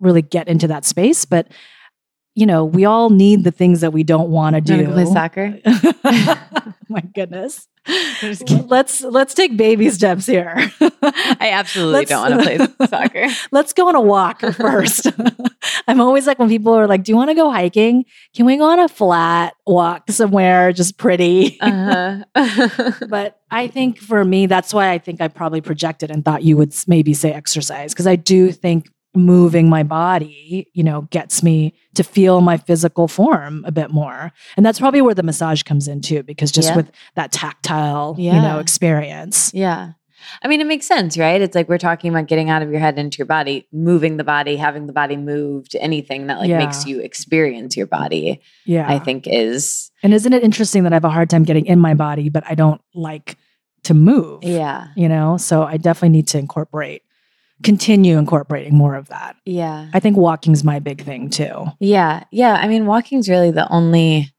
[0.00, 1.24] really get into that space.
[1.24, 1.48] But,
[2.34, 4.90] you know, we all need the things that we don't want to Do you do.
[4.90, 6.44] want to play soccer?
[6.88, 7.66] My goodness.
[8.68, 10.54] Let's let's take baby steps here.
[10.80, 13.26] I absolutely Let's- don't want to play soccer.
[13.52, 15.06] Let's go on a walk first.
[15.86, 18.04] I'm always like when people are like, "Do you want to go hiking?
[18.34, 22.24] Can we go on a flat walk somewhere just pretty?" Uh-huh.
[23.08, 26.56] but I think for me, that's why I think I probably projected and thought you
[26.56, 31.74] would maybe say exercise because I do think moving my body, you know, gets me
[31.94, 34.32] to feel my physical form a bit more.
[34.56, 36.76] And that's probably where the massage comes in too, because just Yeah.
[36.76, 39.52] with that tactile, you know, experience.
[39.54, 39.92] yeah.
[40.42, 41.40] I mean, it makes sense, right?
[41.40, 44.24] It's like we're talking about getting out of your head into your body, moving the
[44.24, 46.58] body, having the body moved, anything that like Yeah.
[46.58, 48.86] makes you experience your body, Yeah.
[48.92, 51.78] I think is And isn't it interesting that I have a hard time getting in
[51.78, 53.36] my body, but I don't like
[53.84, 54.42] to move?
[54.42, 54.88] yeah.
[54.96, 57.02] You know, so I definitely need to incorporate,
[57.62, 59.36] continue incorporating more of that.
[59.44, 59.88] Yeah.
[59.94, 61.66] I think walking's my big thing too.
[61.80, 62.24] Yeah.
[62.30, 62.54] Yeah.
[62.54, 64.32] I mean, walking's really the only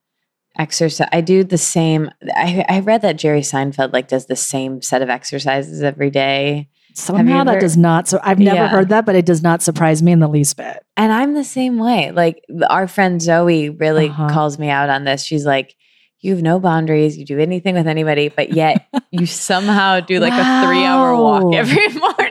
[0.58, 1.08] exercise.
[1.12, 2.10] I do the same.
[2.36, 6.70] I, I read that Jerry Seinfeld like does the same set of exercises every day.
[6.94, 8.08] Somehow that does not.
[8.08, 8.68] So I've never Yeah.
[8.70, 10.84] heard that, but it does not surprise me in the least bit.
[10.96, 12.10] And I'm the same way.
[12.12, 14.30] Like our friend Zoe really Uh-huh.
[14.30, 15.24] calls me out on this.
[15.24, 15.76] She's like,
[16.22, 17.16] you have no boundaries.
[17.16, 21.54] You do anything with anybody, but yet you somehow do like a three hour walk
[21.54, 22.27] every morning.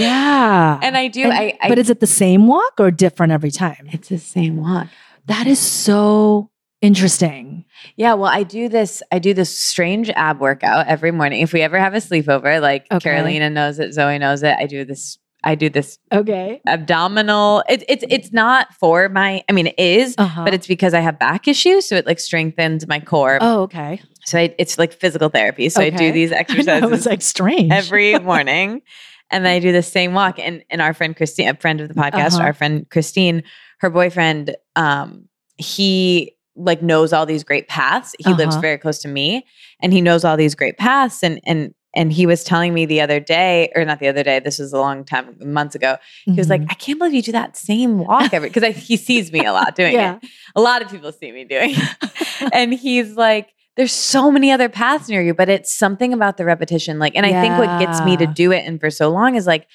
[0.00, 0.78] Yeah.
[0.82, 1.24] and I do.
[1.24, 3.88] And- I, I but is it the same walk or different every time?
[3.92, 4.88] it's the same walk.
[5.26, 6.50] That is so
[6.80, 7.64] interesting.
[7.96, 9.02] Yeah, well, I do this.
[9.12, 11.40] I do this strange ab workout every morning.
[11.40, 13.10] If we ever have a sleepover, like Okay.
[13.10, 14.56] Carolina knows it, Zoe knows it.
[14.58, 15.18] I do this.
[15.44, 16.60] I do this Okay.
[16.68, 17.64] abdominal.
[17.68, 19.42] It's it's it's not for my.
[19.48, 20.44] I mean, it is, Uh-huh.
[20.44, 23.38] but it's because I have back issues, so it like strengthens my core.
[23.40, 24.00] oh, okay.
[24.24, 25.68] So I, it's like physical therapy.
[25.68, 26.10] So I do Okay.
[26.12, 27.72] these That was exercises like strange.
[27.72, 28.82] every morning,
[29.32, 30.38] and then I do the same walk.
[30.38, 32.42] And and our friend Christine, a friend of the podcast, Uh-huh.
[32.44, 33.42] our friend Christine,
[33.80, 38.14] her boyfriend, um, he like knows all these great paths.
[38.18, 38.60] He lives Uh-huh.
[38.60, 39.44] very close to me,
[39.80, 41.22] and he knows all these great paths.
[41.22, 44.38] And and and he was telling me the other day, or not the other day.
[44.40, 45.96] This was a long time, months ago.
[46.24, 46.68] He was like, Mhm.
[46.70, 49.74] "I can't believe you do that same walk every," because he sees me a lot
[49.76, 50.16] doing yeah.
[50.16, 50.28] it.
[50.56, 52.50] A lot of people see me doing it.
[52.54, 56.44] and he's like, there's so many other paths near you, but it's something about the
[56.44, 56.98] repetition.
[56.98, 59.46] Like, and I think what gets me to do it and for so long is
[59.46, 59.66] like,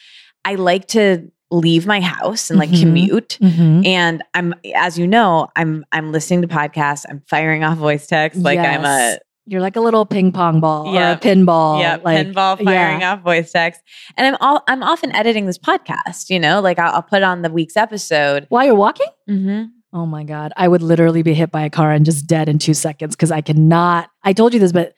[0.46, 2.80] I like to leave my house and like Mhm.
[2.82, 3.38] commute.
[3.42, 3.86] Mhm.
[3.88, 7.06] And I'm, as you know, I'm I'm listening to podcasts.
[7.10, 8.40] I'm firing off voice text.
[8.42, 9.18] Like I'm a
[9.50, 11.12] You're like a little ping pong ball Yeah.
[11.12, 11.80] or a pinball.
[11.80, 13.80] yeah like, pinball firing off voice text.
[14.18, 16.30] And I'm all I'm often editing this podcast.
[16.30, 18.46] You know, like I'll, I'll put on the week's episode.
[18.50, 19.08] While you're walking?
[19.30, 19.64] Mm-hmm.
[19.93, 20.52] Oh my God.
[20.58, 23.32] I would literally be hit by a car and just dead in two seconds because
[23.32, 24.10] I cannot.
[24.23, 24.93] I told you this, but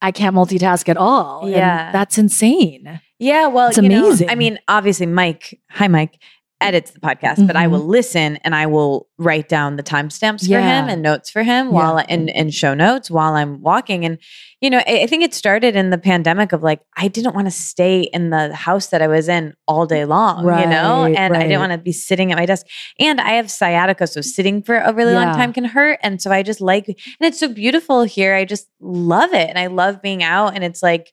[0.00, 1.42] I can't multitask at all.
[1.42, 1.90] And Yeah.
[1.92, 3.00] that's insane.
[3.18, 4.30] Yeah, well, It's you know, amazing.
[4.30, 6.20] I mean, obviously, Mike, hi, Mike,
[6.60, 7.70] edits the podcast, but I Mhm.
[7.70, 11.70] will listen and I will write down the timestamps for him and notes for him
[11.70, 14.04] while and and show notes while I'm walking.
[14.04, 14.18] And
[14.60, 17.46] you know, I, I think it started in the pandemic of like I didn't want
[17.46, 21.16] to stay in the house that I was in all day long, you know, Right,
[21.16, 22.66] and I didn't want to be sitting at my desk.
[22.98, 26.00] And I have sciatica, so sitting for a really long time can hurt.
[26.02, 28.34] And so I just like, and it's so beautiful here.
[28.34, 30.54] I just love it, and I love being out.
[30.56, 31.12] And it's like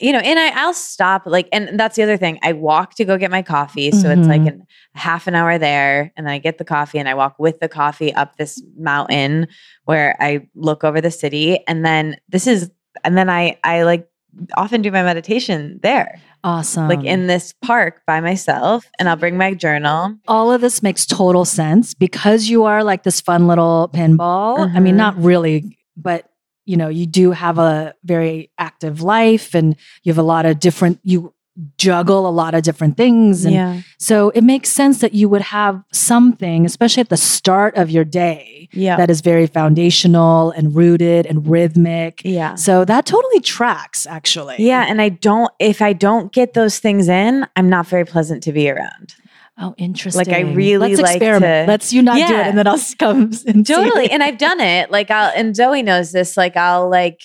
[0.00, 2.38] you know, and I, I'll stop like, and that's the other thing.
[2.42, 4.48] I walk to go get my coffee, so it's like Mhm.
[4.48, 7.60] an, half an hour there, and then I get the coffee, and I walk with
[7.60, 9.46] the coffee up this mountain
[9.84, 12.70] where I look over the city, and then this is,
[13.04, 14.08] and then I I like
[14.56, 16.88] often do my meditation there, Awesome.
[16.88, 20.14] like in this park by myself, and I'll bring my journal.
[20.26, 24.68] all of this makes total sense because you are like this fun little pinball.
[24.74, 24.98] I mean, Mhm.
[24.98, 26.26] not really, but
[26.64, 30.60] you know, you do have a very active life and you have a lot of
[30.60, 31.32] different you
[31.78, 33.44] juggle a lot of different things.
[33.44, 33.80] And yeah.
[33.98, 38.02] so it makes sense that you would have something, especially at the start of your
[38.04, 38.96] day, Yeah.
[38.96, 42.22] that is very foundational and rooted and rhythmic.
[42.24, 42.56] yeah.
[42.56, 44.56] So that totally tracks, actually.
[44.58, 44.84] Yeah.
[44.88, 48.52] And I don't, if I don't get those things in, I'm not very pleasant to
[48.52, 49.14] be around.
[49.58, 50.26] Oh, interesting.
[50.26, 51.66] Like I really Let's like experiment.
[51.66, 54.10] to- Let's you not do it, and then I'll come and Totally.
[54.10, 54.90] And I've done it.
[54.90, 56.36] Like I'll and Zoe knows this.
[56.36, 57.20] Like I'll like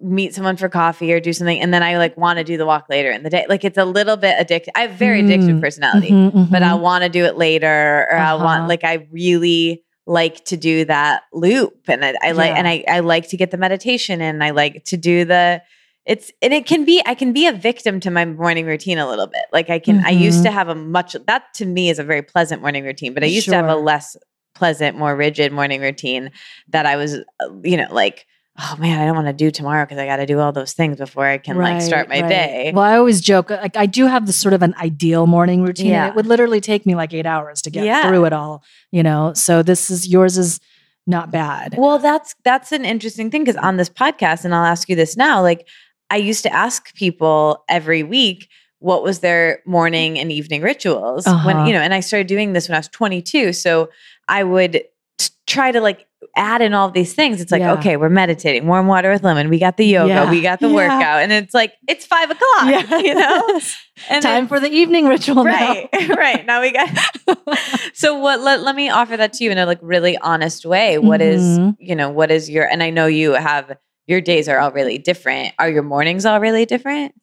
[0.00, 2.66] meet someone for coffee or do something and then I like want to do the
[2.66, 3.46] walk later in the day.
[3.48, 4.68] Like it's a little bit addictive.
[4.74, 5.60] I have very addictive Mm.
[5.60, 6.66] personality, Mhm, but mhm.
[6.66, 8.44] I want to do it later or I Uh-huh.
[8.44, 12.58] want like I really like to do that loop and I, I like Yeah.
[12.58, 15.62] and I, I like to get the meditation and I like to do the
[16.06, 19.08] it's and it can be I can be a victim to my morning routine a
[19.08, 19.42] little bit.
[19.52, 22.22] Like I can I used to have a much that to me is a very
[22.22, 24.16] pleasant morning routine, but I used to have a less
[24.54, 26.30] pleasant, more rigid morning routine
[26.68, 28.26] that I was uh, you know like
[28.58, 30.74] oh man, I don't want to do tomorrow because I got to do all those
[30.74, 32.28] things before I can like start my Right, right.
[32.28, 32.72] day.
[32.74, 35.86] Well, I always joke like I do have this sort of an ideal morning routine.
[35.86, 36.08] Yeah.
[36.08, 38.06] it would literally take me like eight hours to get Yeah.
[38.08, 38.62] through it all.
[38.90, 40.60] You know, so this is yours is
[41.06, 41.76] not bad.
[41.78, 45.16] Well, that's that's an interesting thing because on this podcast, and I'll ask you this
[45.16, 45.66] now, like
[46.12, 48.48] I used to ask people every week
[48.78, 51.64] what was their morning and evening rituals when Uh-huh.
[51.66, 53.52] you know, and I started doing this when I was 22.
[53.52, 53.88] So
[54.28, 54.82] I would
[55.46, 57.40] try to like add in all these things.
[57.40, 57.74] It's like, Yeah.
[57.74, 59.48] okay, we're meditating, warm water with lemon.
[59.50, 60.30] We got the yoga, Yeah.
[60.30, 60.74] we got the Yeah.
[60.74, 62.64] workout, and it's like it's five o'clock.
[63.08, 63.60] You know,
[64.10, 65.44] and time it- for the evening ritual.
[65.44, 65.88] right,
[66.26, 66.44] right.
[66.46, 66.88] Now we got.
[67.94, 68.40] so what?
[68.40, 70.98] Let let me offer that to you in a like really honest way.
[70.98, 71.76] What is Mhm.
[71.78, 72.66] you know what is your?
[72.68, 75.54] And I know you have your days are all really different.
[75.58, 77.14] Are your mornings all really different?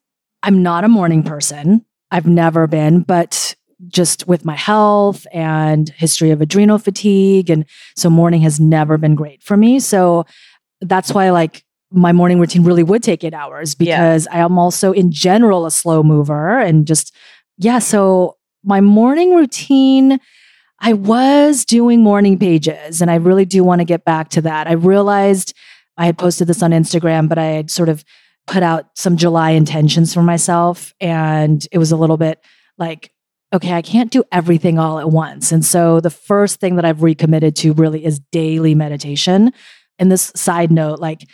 [0.44, 1.86] I'm not a morning person.
[2.12, 3.56] I've never been, but
[3.88, 7.50] just with my health and history of adrenal fatigue.
[7.50, 7.66] And
[7.96, 9.80] so morning has never been great for me.
[9.80, 10.26] So
[10.82, 13.98] that's why, like, my morning routine really would take eight hours Yeah.
[13.98, 16.60] because I am also, in general, a slow mover.
[16.60, 17.14] And just,
[17.58, 17.80] yeah.
[17.80, 20.20] So my morning routine,
[20.80, 24.68] I was doing morning pages, and I really do want to get back to that.
[24.68, 25.54] I realized
[26.00, 28.04] I had posted this on Instagram, but I had sort of
[28.48, 30.94] put out some July intentions for myself.
[31.00, 32.44] And it was a little bit
[32.78, 33.12] like,
[33.54, 35.52] okay, I can't do everything all at once.
[35.52, 39.52] And so the first thing that I've recommitted to really is daily meditation.
[40.00, 41.28] And this side note, like,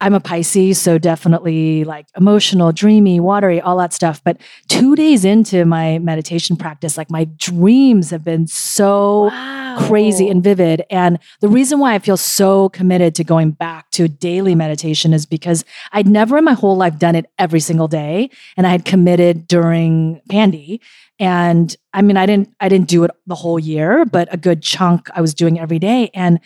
[0.00, 4.22] I'm a Pisces, so definitely like emotional, dreamy, watery, all that stuff.
[4.22, 9.30] But two days into my meditation practice, like my dreams have been so
[9.86, 10.84] crazy and vivid.
[10.90, 15.24] And the reason why I feel so committed to going back to daily meditation is
[15.24, 18.28] because I'd never in my whole life done it every single day.
[18.58, 20.82] And I had committed during Pandy.
[21.18, 24.62] And I mean, I didn't I didn't do it the whole year, but a good
[24.62, 26.10] chunk I was doing every day.
[26.12, 26.38] And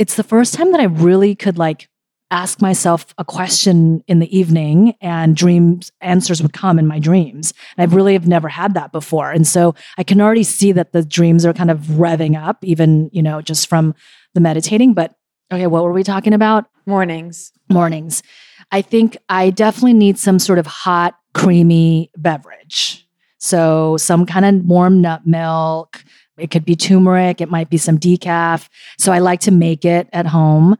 [0.00, 1.89] it's the first time that I really could like
[2.30, 7.52] ask myself a question in the evening and dreams answers would come in my dreams.
[7.76, 9.30] And I really have never had that before.
[9.30, 13.10] And so I can already see that the dreams are kind of revving up, even,
[13.12, 13.94] you know, just from
[14.34, 14.94] the meditating.
[14.94, 15.14] But
[15.52, 16.66] okay, what were we talking about?
[16.86, 17.52] Mornings.
[17.68, 18.22] Mornings.
[18.70, 23.06] I think I definitely need some sort of hot, creamy beverage.
[23.38, 26.04] So some kind of warm nut milk.
[26.38, 27.40] It could be turmeric.
[27.40, 28.68] It might be some decaf.
[28.98, 30.76] So I like to make it at home.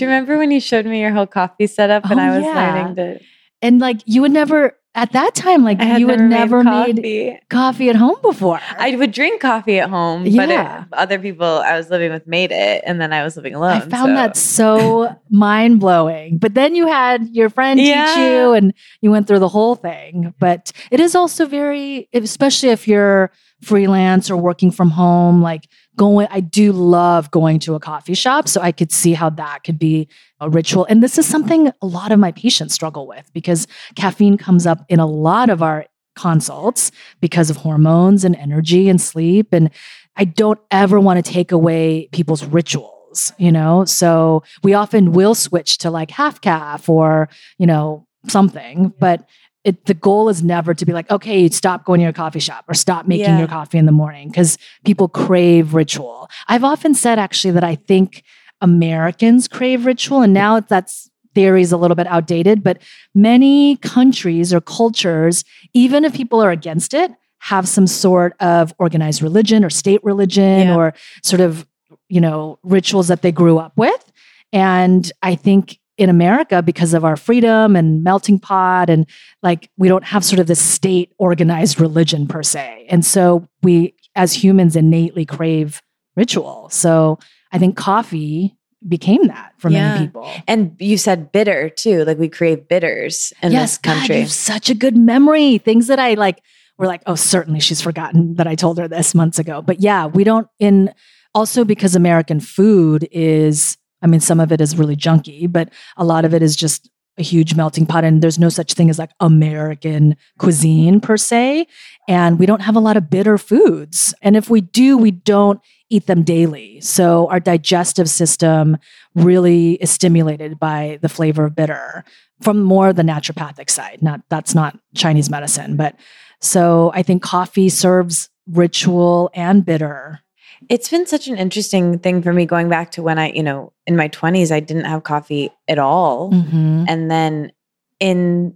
[0.00, 2.42] Do you remember when you showed me your whole coffee setup and Oh, I was
[2.46, 2.54] yeah.
[2.74, 3.20] learning to?
[3.60, 7.38] And like you would never at that time, like had you had never made, coffee.
[7.50, 8.60] coffee at home before.
[8.78, 12.50] I would drink coffee at home, but it, other people I was living with made
[12.50, 13.72] it, and then I was living alone.
[13.72, 16.38] I found so- that so mind blowing.
[16.38, 18.06] But then you had your friend Yeah.
[18.06, 20.32] teach you and you went through the whole thing.
[20.40, 23.30] But it is also very, especially if you're
[23.62, 28.48] freelance or working from home, like going, I do love going to a coffee shop.
[28.48, 30.08] So I could see how that could be
[30.40, 30.86] a ritual.
[30.88, 34.84] And this is something a lot of my patients struggle with because caffeine comes up
[34.88, 39.52] in a lot of our consults because of hormones and energy and sleep.
[39.52, 39.70] And
[40.16, 43.84] I don't ever want to take away people's rituals, you know?
[43.84, 49.26] So we often will switch to like half caff or, you know, something, but
[49.64, 52.64] it, the goal is never to be like, okay, stop going to your coffee shop
[52.68, 53.38] or stop making Yeah.
[53.38, 56.28] your coffee in the morning because people crave ritual.
[56.48, 58.22] I've often said actually that I think
[58.62, 62.78] Americans crave ritual, and now that's theory is a little bit outdated, but
[63.14, 69.22] many countries or cultures, even if people are against it, have some sort of organized
[69.22, 70.76] religion or state religion Yeah.
[70.76, 71.66] or sort of,
[72.08, 74.12] you know, rituals that they grew up with.
[74.52, 79.06] And I think in America, because of our freedom and melting pot, and
[79.42, 82.86] like we don't have sort of this state organized religion per se.
[82.88, 85.82] And so we, as humans, innately crave
[86.16, 86.68] ritual.
[86.70, 87.18] So
[87.52, 88.56] I think coffee
[88.88, 89.92] became that for Yeah.
[89.92, 90.28] many people.
[90.48, 92.04] And you said bitter too.
[92.04, 94.08] Like we crave bitters in yes, this country.
[94.08, 95.58] God, you have such a good memory.
[95.58, 96.40] Things that I like
[96.78, 99.60] were like, oh, certainly she's forgotten that I told her this months ago.
[99.60, 100.94] But yeah, we don't in
[101.34, 106.04] also because American food is, I mean, some of it is really junky, but a
[106.04, 108.04] lot of it is just a huge melting pot.
[108.04, 111.66] And there's no such thing as like American cuisine per se.
[112.08, 114.14] And we don't have a lot of bitter foods.
[114.22, 116.80] And if we do, we don't eat them daily.
[116.80, 118.78] So our digestive system
[119.14, 122.04] really is stimulated by the flavor of bitter
[122.40, 124.00] from more the naturopathic side.
[124.00, 125.96] Not that's not Chinese medicine, but
[126.40, 130.20] so I think coffee serves ritual and bitter.
[130.68, 133.72] It's been such an interesting thing for me going back to when I, you know,
[133.86, 136.30] in my 20s I didn't have coffee at all.
[136.30, 136.84] Mhm.
[136.88, 137.52] And then
[137.98, 138.54] in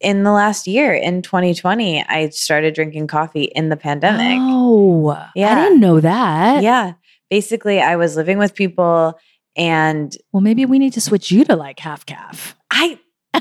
[0.00, 4.38] in the last year in 2020 I started drinking coffee in the pandemic.
[4.40, 5.52] Oh, Yeah.
[5.52, 6.62] I didn't know that.
[6.62, 6.92] Yeah.
[7.28, 9.18] Basically I was living with people
[9.56, 12.56] and Well, maybe we need to switch you to like half caff.
[12.70, 12.98] I
[13.34, 13.40] do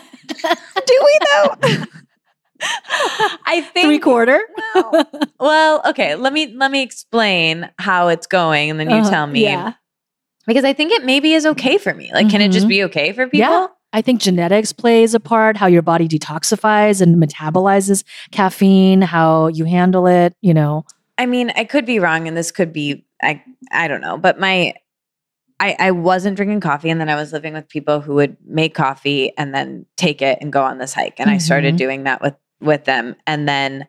[1.05, 1.83] we though?
[2.61, 4.39] I think Three quarter.
[4.75, 5.05] well,
[5.39, 9.27] well, okay, let me let me explain how it's going and then you Uh-huh, tell
[9.27, 9.43] me.
[9.43, 9.73] Yeah.
[10.47, 12.11] Because I think it maybe is okay for me.
[12.13, 12.69] Like can it just Mhm.
[12.69, 13.39] be okay for people?
[13.39, 13.67] Yeah.
[13.91, 19.65] I think genetics plays a part, how your body detoxifies and metabolizes caffeine, how you
[19.65, 20.85] handle it, you know.
[21.17, 24.39] I mean, I could be wrong and this could be I I don't know, but
[24.39, 24.73] my
[25.59, 28.73] I, I wasn't drinking coffee and then I was living with people who would make
[28.73, 31.19] coffee and then take it and go on this hike.
[31.19, 31.77] And I started Mhm.
[31.77, 33.15] doing that with with them.
[33.27, 33.87] And then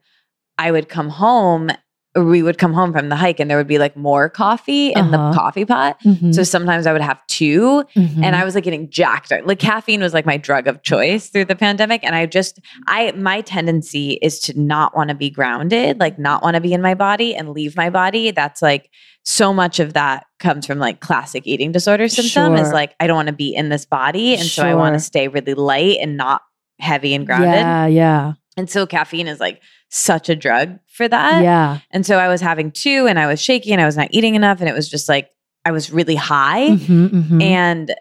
[0.59, 1.71] I would come home
[2.17, 5.15] we would come home from the hike and there would be like more coffee in
[5.15, 5.31] Uh-huh.
[5.31, 5.97] the coffee pot.
[6.05, 6.35] Mhm.
[6.35, 8.25] So sometimes I would have two Mhm.
[8.25, 9.31] and I was like getting jacked.
[9.45, 12.03] Like caffeine was like my drug of choice through the pandemic.
[12.03, 12.59] And I just,
[12.89, 16.73] I, my tendency is to not want to be grounded, like not want to be
[16.73, 18.33] in my body and leave my body.
[18.33, 18.91] That's like
[19.25, 23.15] so much of that comes from like classic eating disorder symptom is like, I don't
[23.17, 24.35] want to be in this body.
[24.35, 26.43] And so I want to stay really light and not
[26.81, 27.51] heavy and grounded.
[27.51, 28.33] Yeah, yeah.
[28.61, 31.43] And so caffeine is like such a drug for that.
[31.43, 31.79] yeah.
[31.91, 34.35] And so I was having two and I was shaky and I was not eating
[34.35, 34.61] enough.
[34.61, 35.31] And it was just like,
[35.65, 36.69] I was really high.
[36.69, 37.43] Mhm, mhm.
[37.43, 37.95] And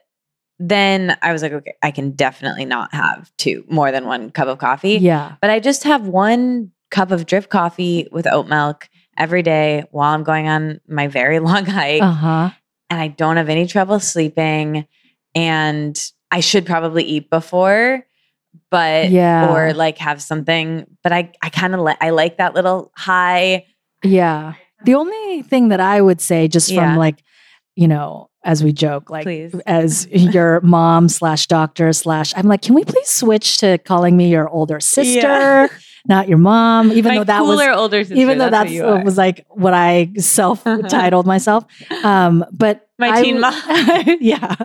[0.60, 4.50] then I was like, okay, I can definitely not have two, more than one cup
[4.50, 4.98] of coffee.
[4.98, 5.36] yeah.
[5.42, 10.14] But I just have one cup of drip coffee with oat milk every day while
[10.14, 12.02] I'm going on my very long hike.
[12.04, 12.50] Uh-huh.
[12.90, 14.86] And I don't have any trouble sleeping.
[15.36, 15.98] And
[16.32, 18.06] I should probably eat before,
[18.72, 19.54] but Yeah.
[19.54, 20.86] or like have something.
[21.04, 23.66] But I, I kind of like I like that little high.
[24.04, 24.54] Yeah.
[24.86, 26.82] The only thing that I would say, just Yeah.
[26.92, 27.22] from like,
[27.76, 29.54] you know, as we joke, like Please.
[29.66, 34.30] as your mom slash doctor slash, I'm like, can we please switch to calling me
[34.30, 35.68] your older sister, Yeah.
[36.08, 36.92] not your mom?
[36.94, 38.16] Even though that was, older sister.
[38.16, 41.66] even though that's uh, was like what I self titled myself.
[42.04, 44.56] Um, but My I teen w- yeah.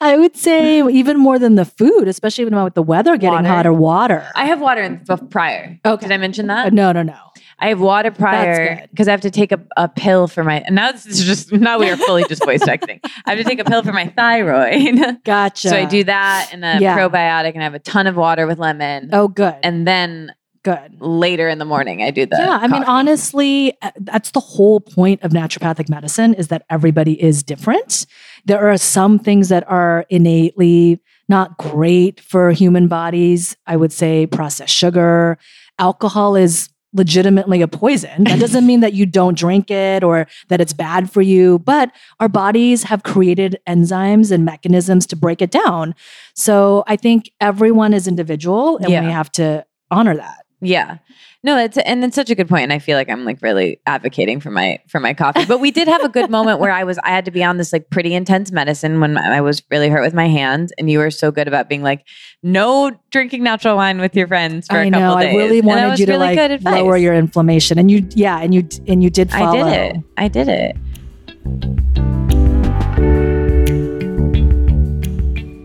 [0.00, 3.48] I would say even more than the food, especially even with the weather getting Water.
[3.48, 4.26] hotter, water.
[4.34, 5.78] I have water in prior.
[5.84, 6.06] Okay.
[6.06, 6.72] Did I mention Uh, that?
[6.72, 7.16] no, no, no.
[7.62, 10.60] I have water prior because I have to take a, a pill for my.
[10.60, 13.00] And now this is just now we are fully just voice texting.
[13.26, 15.68] I have to take a pill for my thyroid, Gotcha.
[15.68, 16.96] so I do that and a Yeah.
[16.96, 19.10] probiotic, and I have a ton of water with lemon.
[19.12, 19.56] Oh, good.
[19.62, 20.32] And then
[20.62, 21.02] good.
[21.02, 24.80] later in the morning, I do that yeah, I mean, honestly, uh, that's the whole
[24.80, 28.06] point of naturopathic medicine is that everybody is different.
[28.46, 33.56] There are some things that are innately not great for human bodies.
[33.66, 35.38] I would say processed sugar,
[35.78, 38.24] alcohol is legitimately a poison.
[38.24, 41.92] That doesn't mean that you don't drink it or that it's bad for you, but
[42.18, 45.94] our bodies have created enzymes and mechanisms to break it down.
[46.34, 49.04] So I think everyone is individual and Yeah.
[49.04, 50.39] we have to honor that.
[50.60, 50.98] Yeah.
[51.42, 53.80] No, it's and it's such a good point, and I feel like I'm like really
[53.86, 55.46] advocating for my for my coffee.
[55.46, 57.56] But we did have a good moment where I was I had to be on
[57.56, 60.98] this like pretty intense medicine when I was really hurt with my hand, and you
[60.98, 62.06] were so good about being like,
[62.42, 65.18] no drinking natural wine with your friends for I a couple know.
[65.18, 65.34] days.
[65.34, 68.68] I really wanted you to really like lower your inflammation, and you, yeah, and you
[68.86, 70.04] and you did I did it.
[70.18, 70.76] I did it.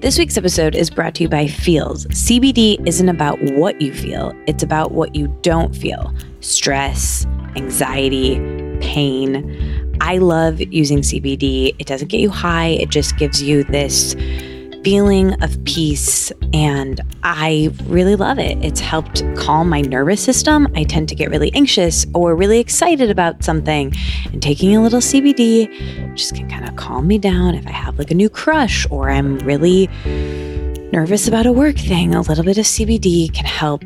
[0.05, 2.05] This week's episode is brought to you by Feals.
[2.09, 7.25] CBD isn't about what you feel, it's about what you don't feel stress,
[7.55, 8.35] anxiety,
[8.81, 9.97] pain.
[10.01, 11.75] I love using CBD.
[11.79, 14.13] It doesn't get you high, it just gives you this
[14.85, 18.63] feeling of peace and I really love it.
[18.63, 20.67] It's helped calm my nervous system.
[20.75, 23.91] I tend to get really anxious or really excited about something
[24.31, 27.97] and taking a little CBD just can kind of calm me down if I have
[27.97, 29.87] like a new crush or I'm really
[30.93, 32.13] nervous about a work thing.
[32.13, 33.83] A little bit of CBD can help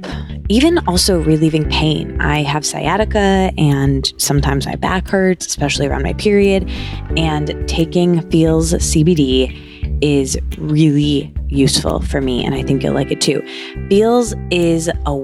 [0.50, 2.20] even also relieving pain.
[2.20, 6.70] I have sciatica and sometimes my back hurts, especially around my period.
[7.16, 9.69] And taking Feals CBD
[10.02, 13.42] is really useful for me, and I think you'll like it too.
[13.90, 15.16] Feals is a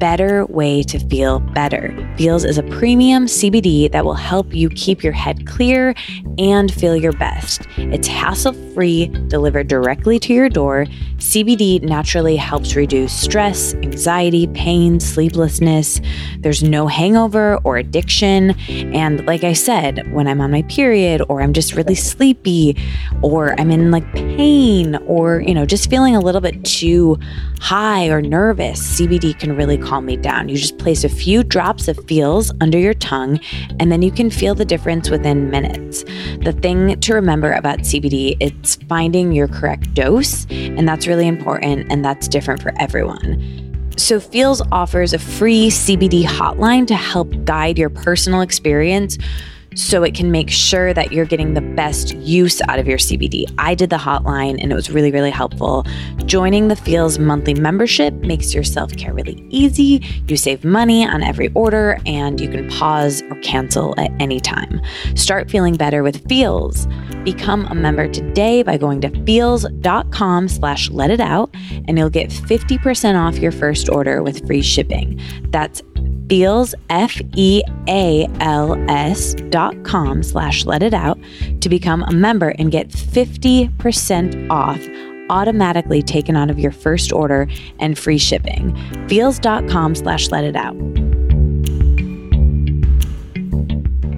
[0.00, 1.94] better way to feel better.
[2.16, 5.94] Feals is a premium CBD that will help you keep your head clear
[6.38, 7.68] and feel your best.
[7.76, 10.86] It's hassle free, delivered directly to your door.
[11.18, 16.00] CBD naturally helps reduce stress, anxiety, pain, sleeplessness.
[16.38, 18.58] There's no hangover or addiction.
[18.94, 22.74] And like I said, when I'm on my period or I'm just really sleepy
[23.22, 27.18] or I'm in like pain or, you know, just feeling a little bit too
[27.60, 30.48] high or nervous, CBD can really calm me down.
[30.48, 33.40] You just place a few drops of Feals under your tongue,
[33.80, 36.04] and then you can feel the difference within minutes.
[36.44, 41.90] The thing to remember about CBD, it's finding your correct dose, and that's really important,
[41.90, 43.92] and that's different for everyone.
[43.96, 49.18] So, Feals offers a free CBD hotline to help guide your personal experience
[49.80, 53.52] so it can make sure that you're getting the best use out of your CBD.
[53.58, 55.84] I did the hotline and it was really, really helpful.
[56.26, 60.04] Joining the Feals monthly membership makes your self care really easy.
[60.28, 64.80] You save money on every order and you can pause or cancel at any time.
[65.14, 66.86] Start feeling better with Feals.
[67.24, 71.50] Become a member today by going to feals.com slash let it out
[71.86, 75.20] and you'll get 50% off your first order with free shipping.
[75.50, 75.82] That's
[76.30, 77.34] feals, F-E-A-L-S
[79.50, 81.18] dot com slash let it out
[81.60, 84.80] to become a member and get 50% off
[85.28, 88.76] automatically taken out of your first order and free shipping.
[89.08, 90.76] Feals.com slash let it out.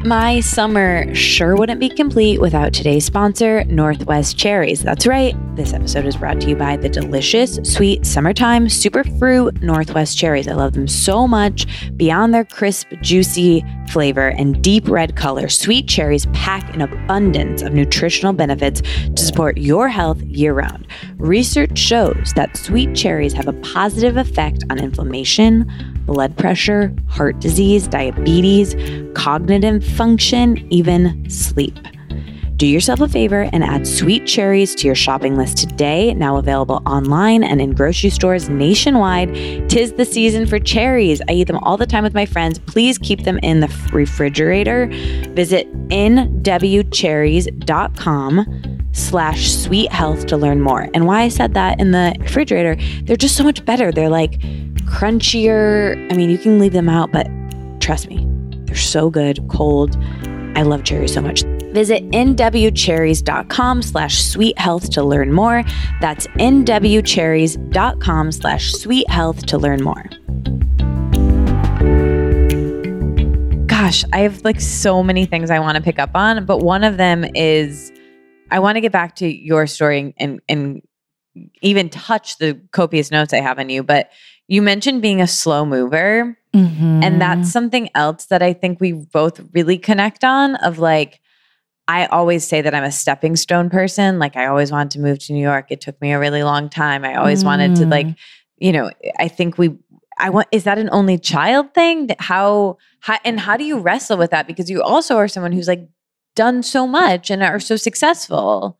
[0.04, 4.82] My summer sure wouldn't be complete without today's sponsor, Northwest Cherries.
[4.82, 5.36] That's right.
[5.54, 10.48] This episode is brought to you by the delicious, sweet, summertime super fruit Northwest Cherries.
[10.48, 11.68] I love them so much.
[11.96, 17.72] Beyond their crisp, juicy flavor and deep red color, sweet cherries pack an abundance of
[17.72, 20.88] nutritional benefits to support your health year round.
[21.18, 25.70] Research shows that sweet cherries have a positive effect on inflammation
[26.12, 28.76] blood pressure, heart disease, diabetes,
[29.14, 31.74] cognitive function, even sleep.
[32.56, 36.12] Do yourself a favor and add sweet cherries to your shopping list today.
[36.14, 39.34] Now available online and in grocery stores nationwide.
[39.68, 41.22] Tis the season for cherries.
[41.28, 42.60] I eat them all the time with my friends.
[42.60, 44.86] Please keep them in the refrigerator.
[45.34, 50.88] Visit nwcherries.com slash sweet health to learn more.
[50.94, 53.92] And why I said that in the refrigerator, they're just so much better.
[53.92, 54.38] They're like
[54.84, 56.12] crunchier.
[56.12, 57.26] I mean, you can leave them out, but
[57.80, 58.26] trust me,
[58.66, 59.96] they're so good cold.
[60.54, 61.42] I love cherries so much.
[61.72, 65.64] Visit nwcherries.com slash sweet health to learn more.
[66.02, 70.04] That's nwcherries.com slash sweet health to learn more.
[73.66, 76.84] Gosh, I have like so many things I want to pick up on, but one
[76.84, 77.90] of them is
[78.52, 80.82] I want to get back to your story and and
[81.62, 84.10] even touch the copious notes I have on you, but
[84.48, 86.36] you mentioned being a slow mover.
[86.54, 87.02] Mm-hmm.
[87.02, 91.20] And that's something else that I think we both really connect on of like,
[91.88, 94.18] I always say that I'm a stepping stone person.
[94.18, 95.68] Like, I always wanted to move to New York.
[95.70, 97.02] It took me a really long time.
[97.06, 97.46] I always mm.
[97.46, 98.16] wanted to, like, mm.
[98.58, 99.78] you know, I think we,
[100.18, 102.10] I want, is that an only child thing?
[102.18, 104.46] How, how, and how do you wrestle with that?
[104.46, 105.88] Because you also are someone who's like
[106.34, 108.78] done so much and are so successful.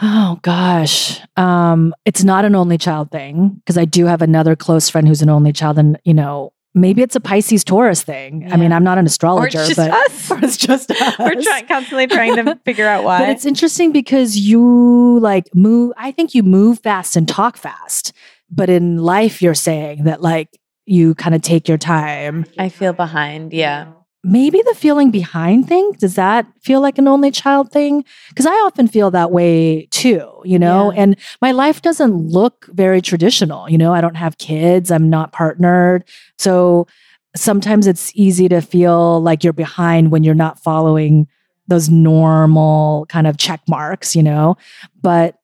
[0.00, 1.20] Oh gosh.
[1.36, 5.22] Um, it's not an only child thing because I do have another close friend who's
[5.22, 8.42] an only child and you know, maybe it's a Pisces Taurus thing.
[8.42, 8.54] Yeah.
[8.54, 10.30] I mean, I'm not an astrologer, or it's but us.
[10.30, 11.18] Or it's just us.
[11.18, 13.20] We're trying constantly trying to figure out why.
[13.20, 18.12] But it's interesting because you like move I think you move fast and talk fast.
[18.50, 22.44] But in life you're saying that like you kind of take your time.
[22.58, 23.92] I feel behind, yeah
[24.24, 28.52] maybe the feeling behind thing does that feel like an only child thing because i
[28.64, 31.02] often feel that way too you know yeah.
[31.02, 35.32] and my life doesn't look very traditional you know i don't have kids i'm not
[35.32, 36.04] partnered
[36.38, 36.86] so
[37.34, 41.26] sometimes it's easy to feel like you're behind when you're not following
[41.66, 44.56] those normal kind of check marks you know
[45.00, 45.36] but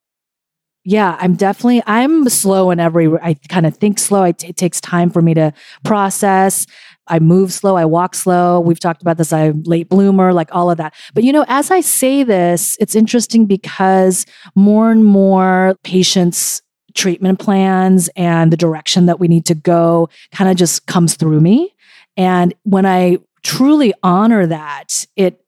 [0.89, 4.23] yeah, I'm definitely I'm slow in every I kind of think slow.
[4.23, 5.53] it takes time for me to
[5.85, 6.67] process.
[7.09, 8.61] I move slow, I walk slow.
[8.61, 9.33] We've talked about this.
[9.33, 10.95] I'm late bloomer, like all of that.
[11.15, 16.63] But you know, as I say this, it's interesting because more and more patients
[16.95, 21.41] treatment plans and the direction that we need to go kind of just comes through
[21.41, 21.75] me.
[22.17, 25.41] And when I truly honor that, it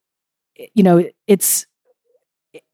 [0.74, 1.66] you know, it's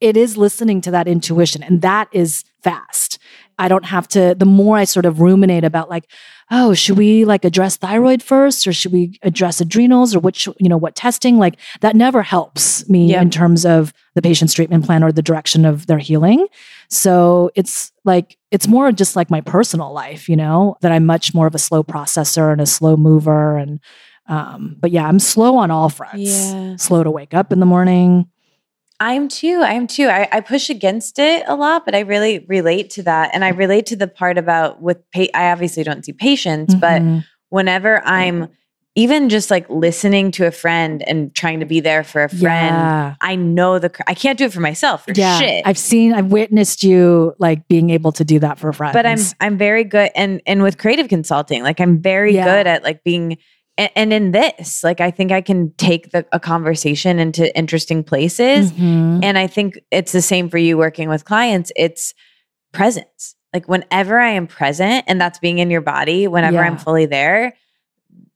[0.00, 3.18] it is listening to that intuition and that is fast
[3.58, 6.10] I don't have to, the more I sort of ruminate about like,
[6.50, 10.68] oh, should we like address thyroid first or should we address adrenals or which, you
[10.68, 11.38] know, what testing?
[11.38, 13.22] Like that never helps me Yeah.
[13.22, 16.46] in terms of the patient's treatment plan or the direction of their healing.
[16.88, 21.34] So it's like, it's more just like my personal life, you know, that I'm much
[21.34, 23.56] more of a slow processor and a slow mover.
[23.56, 23.80] And,
[24.28, 26.30] um, but yeah, I'm slow on all fronts.
[26.30, 26.76] Yeah.
[26.76, 28.28] Slow to wake up in the morning.
[29.00, 29.60] I'm too.
[29.62, 30.08] I'm too.
[30.08, 33.30] I, I push against it a lot, but I really relate to that.
[33.34, 37.02] And I relate to the part about with, pa- I obviously don't see patients, but
[37.02, 37.24] Mhm.
[37.50, 38.48] whenever I'm
[38.98, 42.40] even just like listening to a friend and trying to be there for a friend,
[42.74, 43.14] Yeah.
[43.20, 45.66] I know the, cr- I can't do it for myself for yeah, shit.
[45.66, 48.94] I've seen, I've witnessed you like being able to do that for friends.
[48.94, 52.46] but I'm I'm very good and and with creative consulting, like I'm very Yeah.
[52.46, 53.36] good at like being
[53.78, 58.02] and, and in this, like I think I can take the a conversation into interesting
[58.02, 58.72] places.
[58.72, 59.20] Mhm.
[59.22, 61.72] And I think it's the same for you working with clients.
[61.76, 62.14] It's
[62.72, 63.34] presence.
[63.52, 67.54] Like whenever I am present, and that's being in your body, whenever I'm fully there,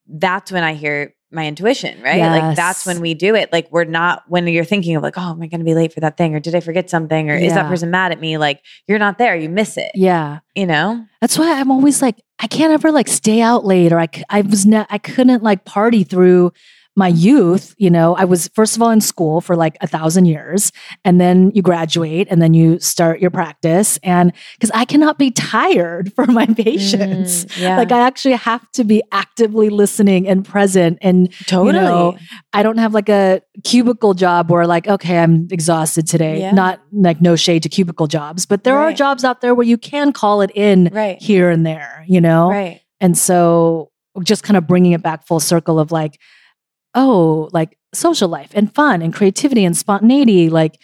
[0.07, 2.19] that's when I hear my intuition, right?
[2.21, 3.53] Like that's when we do it.
[3.53, 5.93] Like we're not when you're thinking of like, oh, am I going to be late
[5.93, 8.39] for that thing, or did I forget something, or is that person mad at me?
[8.39, 9.93] Like you're not there, you miss it.
[9.95, 10.41] yeah.
[10.55, 11.07] You know?
[11.21, 14.41] That's why I'm always like, I can't ever like stay out late or I, I
[14.41, 16.53] was not, I couldn't like party through
[16.97, 17.75] my youth.
[17.79, 20.73] You know, I was first of all in school for like a thousand years
[21.05, 23.99] and then you graduate and then you start your practice.
[24.03, 27.45] And because I cannot be tired for my patients.
[27.45, 27.77] Mm, yeah.
[27.77, 31.73] Like I actually have to be actively listening and present and totally.
[31.73, 32.19] know,
[32.53, 36.41] I don't have like a cubicle job where like, okay, I'm exhausted today.
[36.41, 36.51] Yeah.
[36.53, 39.79] Not like no shade to cubicle jobs, but there are jobs out there where you
[39.79, 41.21] can call it in right.
[41.21, 42.51] here and there, you know?
[42.51, 42.81] Right.
[43.01, 43.91] And so
[44.23, 46.19] just kind of bringing it back full circle of like,
[46.95, 50.81] oh, like social life and fun and creativity and spontaneity, like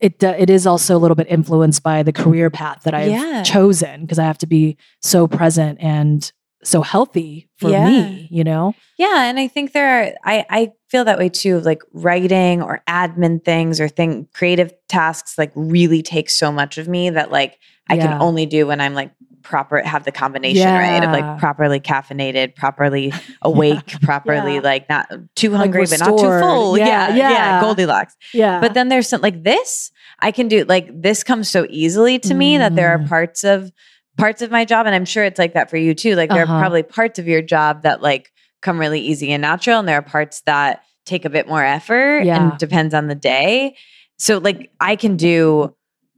[0.00, 3.10] it uh, it is also a little bit influenced by the career path that I've
[3.12, 3.42] Yeah.
[3.42, 6.30] chosen because I have to be so present and
[6.64, 7.84] so healthy for Yeah.
[7.84, 8.74] me, you know?
[8.98, 11.60] Yeah, and I think there are I I feel that way too.
[11.60, 16.88] Like writing or admin things or thing creative tasks like really take so much of
[16.88, 18.12] me that like I Yeah.
[18.14, 19.12] can only do when I'm like
[19.48, 24.60] proper have the combination right of like properly caffeinated, properly awake, properly Yeah.
[24.60, 26.76] like not too Like hungry but not too full.
[26.78, 27.60] Yeah, Yeah, yeah, yeah.
[27.60, 28.16] Goldilocks.
[28.34, 28.60] Yeah.
[28.60, 29.90] But then there's some like this
[30.20, 33.08] I can do like this comes so easily to me that there are Mm.
[33.08, 33.70] parts of
[34.16, 36.16] parts of my job and I'm sure it's like that for you too.
[36.16, 36.54] Like there Uh-huh.
[36.54, 38.30] are probably parts of your job that like
[38.62, 42.20] come really easy and natural and there are parts that take a bit more effort
[42.24, 42.42] Yeah.
[42.50, 43.76] and depends on the day.
[44.18, 45.75] So like I can do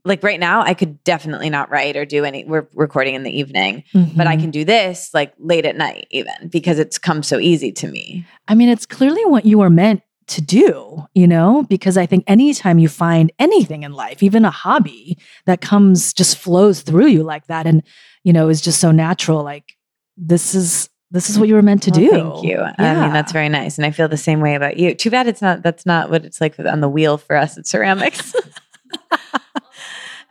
[0.09, 3.31] like right now I could definitely not write or do any we're recording in the
[3.37, 3.85] evening,
[4.17, 4.41] but I Mhm.
[4.41, 8.25] can do this like late at night even because it's come so easy to me.
[8.49, 12.25] I mean, it's clearly what you were meant to do, you know, because I think
[12.27, 17.23] anytime you find anything in life, even a hobby that comes just flows through you
[17.23, 17.83] like that and,
[18.25, 19.77] you know, is just so natural, like
[20.17, 22.11] this is this is what you were meant to Well, do.
[22.11, 22.59] Thank you.
[22.61, 23.79] I mean, that's very nice.
[23.79, 24.95] And I feel the same way about you.
[24.95, 27.67] Too bad it's not, that's not what it's like on the wheel for us at
[27.67, 28.35] ceramics.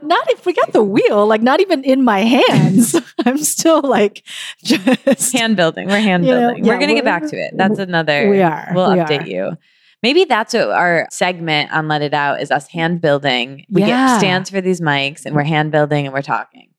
[0.02, 2.96] not if we got the wheel, like not even in my hands.
[3.26, 4.24] I'm still like
[4.64, 5.88] just hand building.
[5.88, 6.66] We're hand You know, building.
[6.66, 7.54] yeah, we're going to get we're- back to it.
[7.56, 8.30] That's another.
[8.30, 8.72] we are.
[8.74, 9.28] We'll we update are.
[9.28, 9.58] you.
[10.04, 13.66] Maybe that's what our segment on Let It Out is us hand building.
[13.70, 14.14] We Yeah.
[14.14, 16.70] get stands for these mics and we're hand building and we're talking.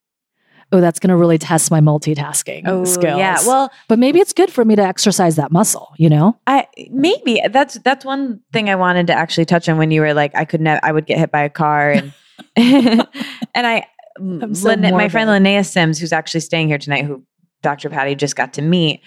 [0.71, 2.99] Oh, that's going to really test my multitasking skills.
[2.99, 3.39] Oh, yeah.
[3.47, 6.39] Well, but maybe it's good for me to exercise that muscle, you know?
[6.47, 10.13] I maybe that's that's one thing I wanted to actually touch on when you were
[10.13, 12.13] like I could never I would get hit by a car and
[12.57, 13.07] and
[13.55, 13.87] I
[14.19, 15.29] so Lin- my friend.
[15.31, 17.25] Linnea Sims who's actually staying here tonight who
[17.63, 17.89] Dr.
[17.91, 19.01] Patty just got to meet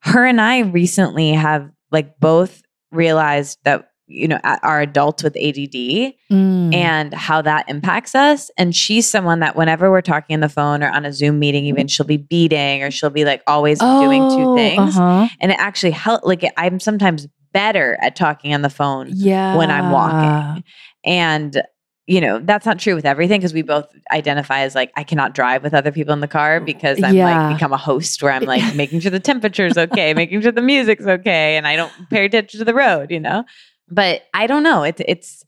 [0.00, 2.62] her and I recently have like both
[2.92, 6.74] realized that you know are adults with ADD Mm.
[6.74, 10.82] and how that impacts us and she's someone that whenever we're talking on the phone
[10.82, 14.28] or on a Zoom meeting even she'll be beating or she'll be like always doing
[14.30, 15.28] two things uh-huh.
[15.40, 19.56] and it actually helped like i'm sometimes better at talking on the phone Yeah.
[19.56, 20.64] when i'm walking
[21.04, 21.62] and
[22.06, 25.34] you know that's not true with everything because we both identify as like i cannot
[25.34, 27.48] drive with other people in the car because i'm Yeah.
[27.48, 30.62] like become a host where i'm like making sure the temperature's okay making sure the
[30.62, 33.44] music's okay and i don't pay attention to the road you know
[33.88, 35.44] but i don't know it's it's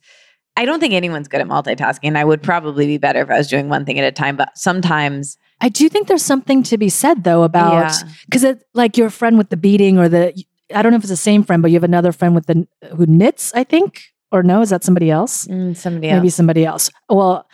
[0.57, 3.47] i don't think anyone's good at multitasking i would probably be better if i was
[3.47, 6.87] doing one thing at a time but sometimes I do think there's something to be
[6.87, 7.93] said though about Yeah.
[8.25, 10.33] because it like your friend with the beating or the
[10.73, 12.65] I don't know if it's the same friend, but you have another friend with the
[12.95, 15.45] who knits, I think, or no, is that somebody else?
[15.47, 16.89] mm, somebody else Maybe somebody else.
[17.09, 17.47] Well,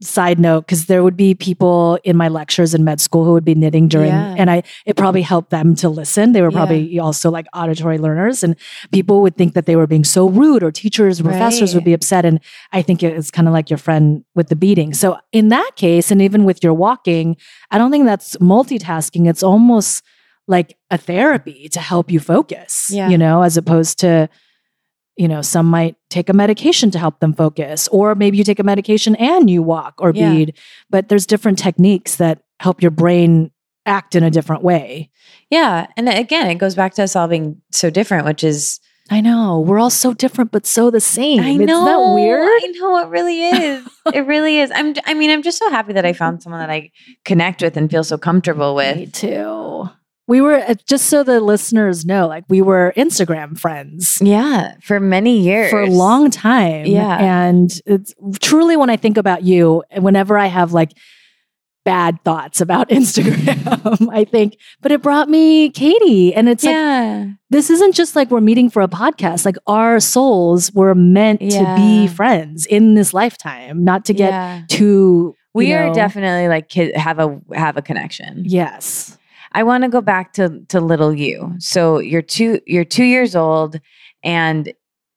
[0.00, 3.44] side note because there would be people in my lectures in med school who would
[3.44, 4.34] be knitting during Yeah.
[4.36, 8.42] and i it probably helped them to listen they were probably also like auditory learners
[8.42, 8.56] and
[8.90, 11.92] people would think that they were being so rude or teachers or professors would be
[11.92, 12.40] upset and
[12.72, 16.10] i think it's kind of like your friend with the beating so in that case
[16.10, 17.36] and even with your walking
[17.70, 20.02] i don't think that's multitasking it's almost
[20.48, 23.08] like a therapy to help you focus Yeah.
[23.10, 24.28] you know as opposed to
[25.16, 28.58] you know, some might take a medication to help them focus, or maybe you take
[28.58, 30.30] a medication and you walk or Yeah.
[30.32, 30.56] bead.
[30.90, 33.50] But there's different techniques that help your brain
[33.84, 35.10] act in a different way.
[35.50, 35.86] Yeah.
[35.96, 39.58] And again, it goes back to us all being so different, which is I know
[39.60, 41.40] we're all so different, but so the same.
[41.40, 41.64] I know.
[41.64, 42.48] Isn't that weird?
[42.48, 43.86] I know it really is.
[44.14, 44.70] it really is.
[44.72, 46.90] I'm I mean, I'm just so happy that I found someone that I
[47.24, 48.96] connect with and feel so comfortable with.
[48.96, 49.88] Me too.
[50.32, 54.18] We were uh, just so the listeners know, like we were Instagram friends.
[54.24, 55.68] Yeah, for many years.
[55.68, 56.86] for a long time.
[56.86, 57.18] Yeah.
[57.18, 60.92] And it's truly when I think about you, and whenever I have like
[61.84, 66.32] bad thoughts about Instagram, I think, but it brought me Katie.
[66.34, 67.26] And it's like, yeah.
[67.50, 69.44] this isn't just like we're meeting for a podcast.
[69.44, 74.62] Like our souls were meant to be friends in this lifetime, not to get yeah.
[74.70, 75.34] too.
[75.52, 78.44] We you are definitely like have a have a connection.
[78.46, 79.18] Yes.
[79.52, 81.54] I want to go back to to little you.
[81.58, 83.78] So you're two you're two years old,
[84.24, 84.72] and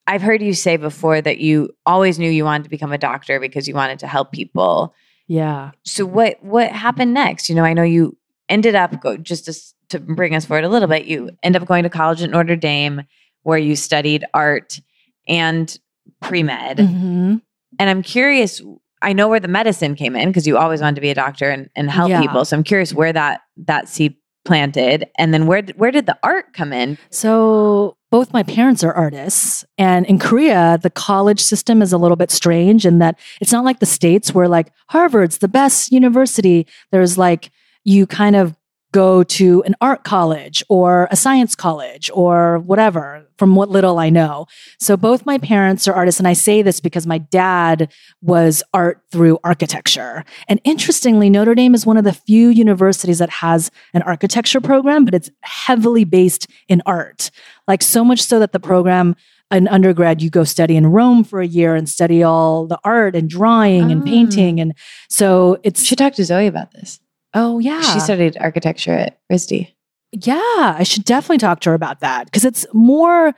[0.06, 3.40] I've heard you say before that you always knew you wanted to become a doctor
[3.40, 4.94] because you wanted to help people.
[5.26, 5.72] Yeah.
[5.84, 7.48] So what what happened next?
[7.48, 8.16] You know, I know you
[8.48, 11.06] ended up go just to, to bring us forward a little bit.
[11.06, 13.02] You end up going to college at Notre Dame,
[13.42, 14.80] where you studied art
[15.26, 15.76] and
[16.22, 16.78] pre med.
[16.78, 17.40] Mhm.
[17.78, 18.62] And I'm curious.
[19.02, 21.50] I know where the medicine came in because you always wanted to be a doctor
[21.50, 22.20] and, and help Yeah.
[22.20, 22.44] people.
[22.44, 24.14] So I'm curious where that that seed
[24.46, 26.96] planted, and then where where did the art come in?
[27.10, 29.64] So both my parents are artists.
[29.76, 33.64] And in Korea, the college system is a little bit strange in that it's not
[33.64, 36.66] like the States where like Harvard's the best university.
[36.92, 37.50] There's like,
[37.84, 38.56] you kind of
[38.92, 44.08] go to an art college or a science college or whatever, from what little I
[44.08, 44.46] know.
[44.80, 46.18] So both my parents are artists.
[46.18, 50.24] And I say this because my dad was art through architecture.
[50.48, 55.04] And interestingly, Notre Dame is one of the few universities that has an architecture program,
[55.04, 57.30] but it's heavily based in art.
[57.68, 59.14] Like so much so that the program
[59.52, 63.14] an undergrad you go study in Rome for a year and study all the art
[63.14, 64.04] and drawing and Ah.
[64.04, 64.74] painting and
[65.08, 66.98] so it's Should talk to Zoe about this.
[67.36, 69.68] Oh yeah She studied architecture at RISD.
[70.12, 73.32] yeah I should definitely talk to her about that because it's more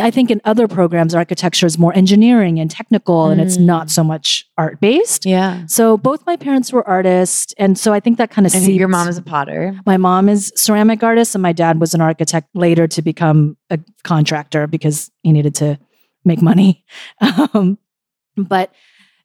[0.00, 3.64] I think in other programs architecture is more engineering and technical and it's Mm.
[3.64, 5.66] not so much art based Yeah.
[5.66, 8.86] so both my parents were artists and so I think that kind of And your
[8.86, 9.76] mom is a potter.
[9.86, 13.80] My mom is ceramic artist and my dad was an architect later to become a
[14.04, 15.78] contractor because he needed to
[16.24, 16.84] make money.
[17.54, 17.78] Um,
[18.36, 18.70] but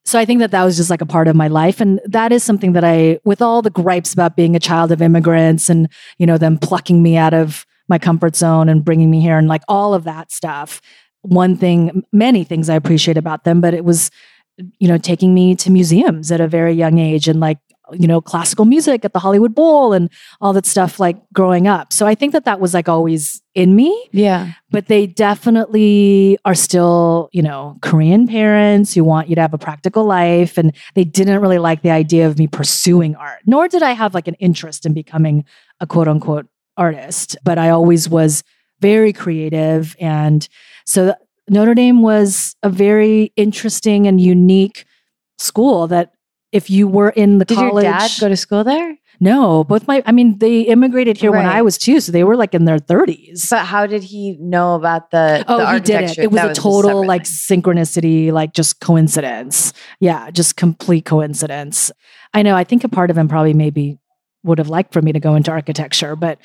[0.05, 2.31] so I think that that was just like a part of my life and that
[2.31, 5.87] is something that I with all the gripes about being a child of immigrants and
[6.17, 9.47] you know them plucking me out of my comfort zone and bringing me here and
[9.47, 10.81] like all of that stuff.
[11.21, 14.11] One thing many things I appreciate about them but it was
[14.79, 17.59] you know taking me to museums at a very young age and like
[17.91, 20.09] you know classical music at the Hollywood Bowl and
[20.39, 21.91] all that stuff like growing up.
[21.91, 24.53] So I think that that was like always in me, Yeah.
[24.71, 29.57] but they definitely are still, you know, Korean parents who want you to have a
[29.57, 33.39] practical life and they didn't really like the idea of me pursuing art.
[33.45, 35.45] Nor did I have like an interest in becoming
[35.79, 38.43] a quote unquote artist, but I always was
[38.79, 40.47] very creative and
[40.85, 41.13] so
[41.49, 44.85] Notre Dame was a very interesting and unique
[45.37, 46.11] school that
[46.53, 48.97] if you were in the Did college Did your dad go to school there?
[49.19, 52.35] no, both my I mean they immigrated here when I was two, so they were
[52.35, 53.49] like in their 30s.
[53.49, 56.17] But how did he know about the, Oh, the he did it.
[56.17, 57.61] It was That a total separate like thing.
[57.61, 59.73] synchronicity, like just coincidence.
[59.99, 61.91] Yeah, just complete coincidence.
[62.33, 62.55] I know.
[62.55, 63.97] I think a part of him probably maybe
[64.43, 66.37] would have liked for me to go into architecture, but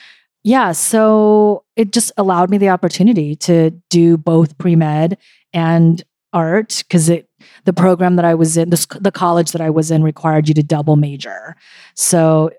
[0.44, 0.72] yeah.
[0.72, 5.18] So it just allowed me the opportunity to do both pre med
[5.52, 6.02] and
[6.32, 7.27] art because it
[7.64, 10.54] the program that I was in, the, the college that I was in required you
[10.54, 11.56] to double major.
[11.94, 12.50] So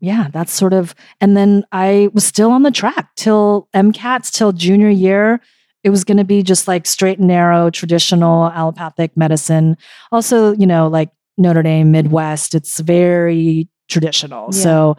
[0.00, 4.52] yeah, that's sort of, and then I was still on the track till MCATs till
[4.52, 5.40] junior year.
[5.82, 9.76] It was going to be just like straight and narrow, traditional allopathic medicine.
[10.12, 14.50] Also, you know, like Notre Dame, Midwest, it's very traditional.
[14.52, 14.62] Yeah.
[14.62, 14.96] So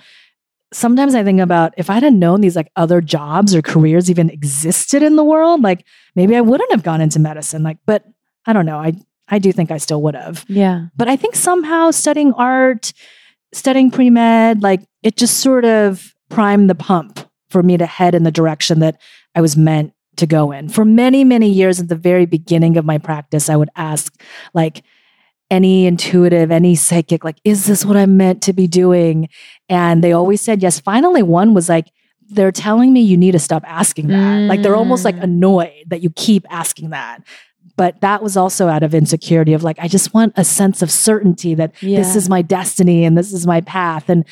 [0.72, 4.30] sometimes I think about if I'd have known these like other jobs or careers even
[4.30, 5.86] existed in the world, like
[6.16, 7.64] maybe I wouldn't have gone into medicine.
[7.64, 8.06] Like, but
[8.46, 8.78] I don't know.
[8.78, 8.94] I
[9.30, 10.46] I do think I still would have.
[10.48, 10.88] Yeah.
[10.98, 12.94] But I think somehow studying art,
[13.54, 17.20] studying pre med, like it just sort of primed the pump
[17.50, 19.00] for me to head in the direction that
[19.36, 20.70] I was meant to go in.
[20.70, 24.14] For many, many years at the very beginning of my practice, I would ask,
[24.54, 24.84] like,
[25.50, 29.30] any intuitive, any psychic, like, is this what I'm meant to be doing?
[29.68, 30.80] And they always said yes.
[30.80, 31.88] Finally, one was like,
[32.32, 34.42] they're telling me you need to stop asking that.
[34.42, 35.24] Like they're almost like Mm.
[35.24, 37.24] annoyed that you keep asking that.
[37.80, 40.92] But that was also out of insecurity of like, I just want a sense of
[40.92, 44.10] certainty that this is my destiny and this is my path.
[44.10, 44.26] And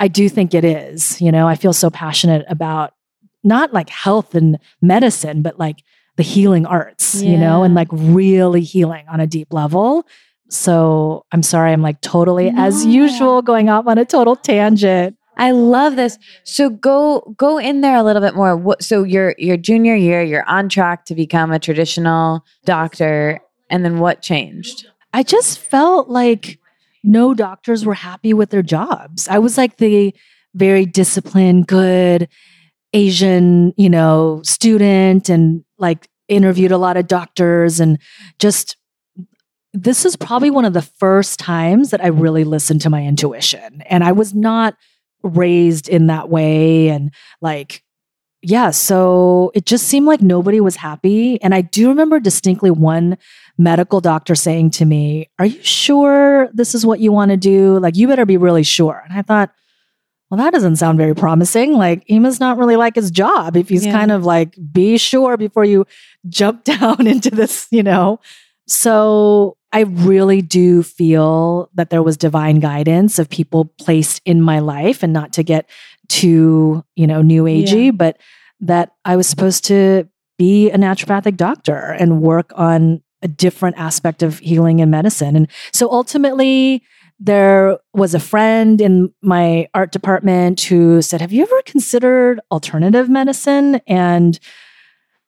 [0.00, 1.20] I do think it is.
[1.20, 2.94] You know, I feel so passionate about
[3.42, 5.82] not like health and medicine, but like
[6.16, 10.06] the healing arts, you know, and like really healing on a deep level.
[10.48, 15.18] So I'm sorry, I'm like totally, as usual, going off on a total tangent.
[15.36, 16.18] I love this.
[16.44, 18.56] So go go in there a little bit more.
[18.56, 23.84] What, so your your junior year, you're on track to become a traditional doctor, and
[23.84, 24.86] then what changed?
[25.12, 26.58] I just felt like
[27.02, 29.28] no doctors were happy with their jobs.
[29.28, 30.14] I was like the
[30.54, 32.28] very disciplined, good
[32.92, 37.98] Asian, you know, student and like interviewed a lot of doctors and
[38.38, 38.76] just
[39.74, 43.82] this is probably one of the first times that I really listened to my intuition.
[43.86, 44.76] And I was not
[45.24, 47.82] raised in that way and like
[48.46, 53.16] yeah, so it just seemed like nobody was happy and I do remember distinctly one
[53.56, 57.78] medical doctor saying to me, Are you sure this is what you want to do?
[57.78, 59.02] Like, you better be really sure.
[59.08, 59.50] And I thought,
[60.28, 61.72] Well, that doesn't sound very promising.
[61.72, 63.92] Like, he must not really like his job if he's Yeah.
[63.92, 65.86] kind of like, Be sure before you
[66.28, 68.20] jump down into this, you know?
[68.66, 74.60] So I really do feel that there was divine guidance of people placed in my
[74.60, 75.68] life and not to get
[76.08, 77.90] too, you know, new agey, Yeah.
[77.90, 78.18] but
[78.60, 80.08] that I was supposed to
[80.38, 85.34] be a naturopathic doctor and work on a different aspect of healing and medicine.
[85.34, 86.82] And so ultimately,
[87.18, 93.08] there was a friend in my art department who said, Have you ever considered alternative
[93.08, 93.80] medicine?
[93.86, 94.38] And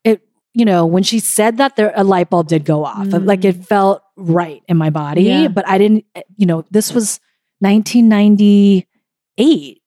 [0.04, 0.20] it,
[0.52, 3.06] you know, when she said that, there a light bulb did go off.
[3.06, 3.26] Mm.
[3.26, 5.48] Like it felt right in my body, Yeah.
[5.48, 7.18] but I didn't, eh, you know, this was
[7.60, 9.82] 1998.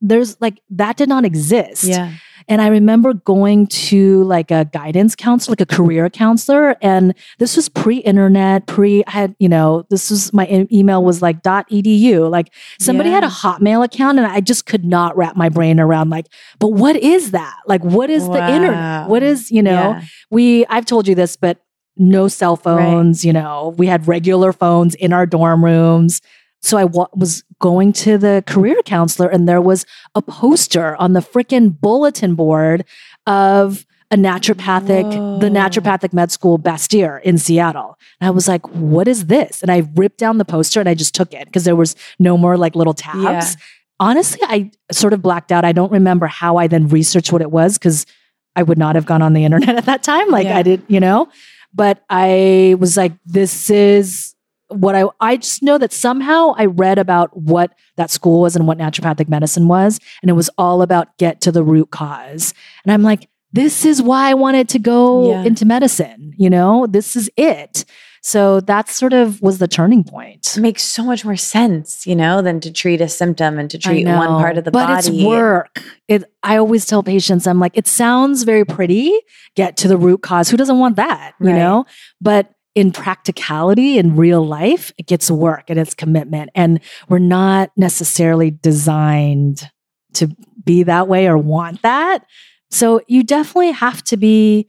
[0.00, 1.84] There's like that did not exist.
[1.84, 2.12] Yeah.
[2.48, 6.76] And I remember going to like a guidance counselor, like a career counselor.
[6.80, 11.02] And this was pre internet, pre, I had, you know, this was my e- email
[11.02, 12.30] was like .edu.
[12.30, 16.10] Like somebody had a Hotmail account and I just could not wrap my brain around
[16.10, 16.26] like,
[16.60, 17.56] but what is that?
[17.66, 19.08] Like, what is the internet?
[19.08, 20.02] What is, you know, Yeah.
[20.30, 21.58] we, I've told you this, but
[21.96, 26.20] no cell phones, you know, we had regular phones in our dorm rooms.
[26.62, 31.12] So I wa- was going to the career counselor and there was a poster on
[31.12, 32.84] the freaking bulletin board
[33.26, 37.98] of a naturopathic, the naturopathic med school Bastyr in Seattle.
[38.20, 39.62] And I was like, what is this?
[39.62, 42.36] And I ripped down the poster and I just took it because there was no
[42.38, 43.54] more like little tabs.
[43.54, 43.60] Yeah.
[43.98, 45.64] Honestly, I sort of blacked out.
[45.64, 48.06] I don't remember how I then researched what it was because
[48.54, 50.28] I would not have gone on the internet at that time.
[50.30, 50.58] Like Yeah.
[50.58, 51.28] I did, you know,
[51.76, 54.34] but I was like, this is
[54.68, 58.66] what I I just know that somehow I read about what that school was and
[58.66, 62.52] what naturopathic medicine was, and it was all about get to the root cause.
[62.84, 65.44] And I'm like, this is why I wanted to go Yeah.
[65.44, 66.32] into medicine.
[66.36, 67.84] You know, this is it.
[68.26, 70.56] So that sort of was the turning point.
[70.56, 73.78] It makes so much more sense, you know, than to treat a symptom and to
[73.78, 74.98] treat one part of the but body.
[74.98, 75.80] it's work.
[76.08, 76.24] It.
[76.42, 79.16] I always tell patients, I'm like, it sounds very pretty.
[79.54, 80.50] Get to the root cause.
[80.50, 81.34] Who doesn't want that?
[81.40, 81.54] You Right.
[81.54, 81.84] know.
[82.20, 87.70] But in practicality, in real life, it gets work and it's commitment, and we're not
[87.76, 89.70] necessarily designed
[90.14, 92.26] to be that way or want that.
[92.72, 94.66] So you definitely have to be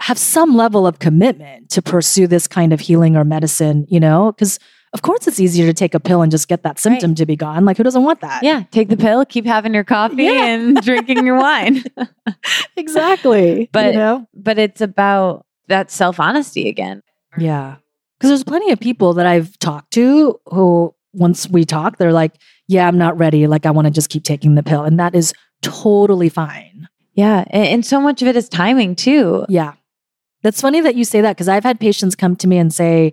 [0.00, 3.86] have some level of commitment to pursue this kind of healing or medicine.
[3.88, 4.58] You know, because
[4.92, 7.36] of course it's easier to take a pill and just get that symptom to be
[7.36, 7.64] gone.
[7.64, 8.42] Like who doesn't want that?
[8.42, 10.44] Yeah, take the pill, keep having your coffee Yeah.
[10.46, 11.82] and drinking your wine.
[12.76, 13.68] exactly.
[13.72, 14.26] But- you know?
[14.34, 17.02] but it's about that self honesty again.
[17.38, 17.76] yeah,
[18.18, 22.34] because there's plenty of people that I've talked to who, once we talk, they're like,
[22.68, 23.46] "Yeah, I'm not ready.
[23.46, 25.32] Like, I want to just keep taking the pill," and that is
[25.62, 26.88] totally fine.
[27.14, 27.44] Yeah.
[27.50, 29.44] And, and so much of it is timing too.
[29.48, 29.72] Yeah,
[30.46, 33.12] that's funny that you say that because I've had patients come to me and say.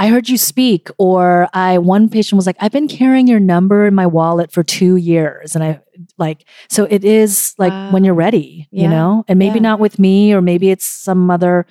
[0.00, 3.84] I heard you speak, or I one patient was like, I've been carrying your number
[3.84, 5.56] in my wallet for two years.
[5.56, 5.80] And I
[6.18, 8.18] like, so it is like when you're Wow.
[8.26, 9.62] ready, you know, and maybe Yeah.
[9.70, 11.66] not with me, or maybe it's some other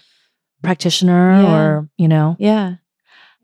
[0.62, 1.48] practitioner, Yeah.
[1.56, 2.74] or, you know, Yeah.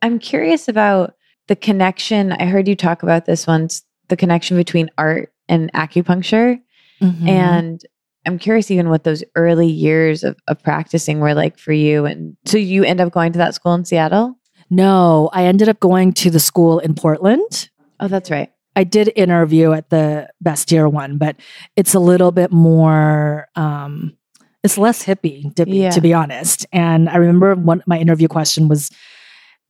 [0.01, 1.13] I'm curious about
[1.47, 2.33] the connection.
[2.33, 6.59] I heard you talk about this once the connection between art and acupuncture.
[7.01, 7.27] Mhm.
[7.29, 7.81] And
[8.25, 12.05] I'm curious even what those early years of, of practicing were like for you.
[12.05, 14.37] And so you end up going to that school in Seattle?
[14.69, 17.69] no, I ended up going to the school in Portland.
[17.99, 18.51] Oh, that's right.
[18.75, 21.35] I did interview at the Bastyr one, but
[21.75, 24.17] it's a little bit more, um,
[24.63, 25.91] it's less hippie, to be, Yeah.
[25.91, 26.65] to be honest.
[26.71, 28.89] And I remember one, my interview question was,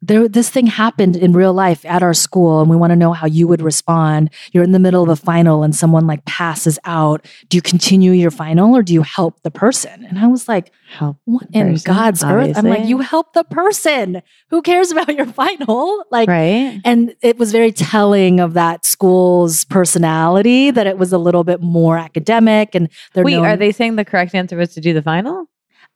[0.08, 3.14] there this thing happened in real life at our school and we want to know
[3.14, 6.78] how you would respond you're in the middle of a final and someone like passes
[6.86, 10.48] out do you continue your final or do you help the person and i was
[10.48, 11.18] like Help.
[11.26, 15.26] what in person, god's earth i'm like you help the person who cares about your
[15.26, 16.82] final like Right.
[16.84, 21.62] and it was very telling of that school's personality that it was a little bit
[21.62, 24.94] more academic and they're Wait, known- are they saying the correct answer was to do
[24.94, 25.48] the final?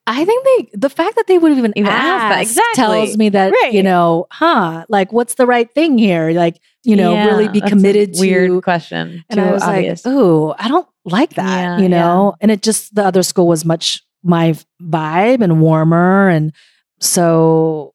[0.09, 2.73] I think they the fact that they would even, Even ask ask that, exactly.
[3.05, 3.73] tells me that Right.
[3.73, 4.85] you know, huh?
[4.87, 6.31] Like, what's the right thing here?
[6.31, 8.19] Like, you know, Yeah, really be committed to.
[8.21, 9.23] weird question.
[9.29, 10.05] and Too I was obvious.
[10.05, 11.59] like, oh, I don't like that.
[11.59, 16.29] Yeah, you know, and it just the other school was much my vibe and warmer,
[16.29, 16.53] and
[17.01, 17.93] so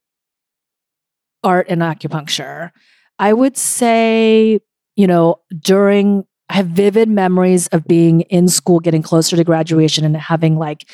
[1.42, 2.70] art and acupuncture.
[3.18, 4.60] I would say,
[4.96, 10.04] you know, during I have vivid memories of being in school, getting closer to graduation,
[10.04, 10.88] and having like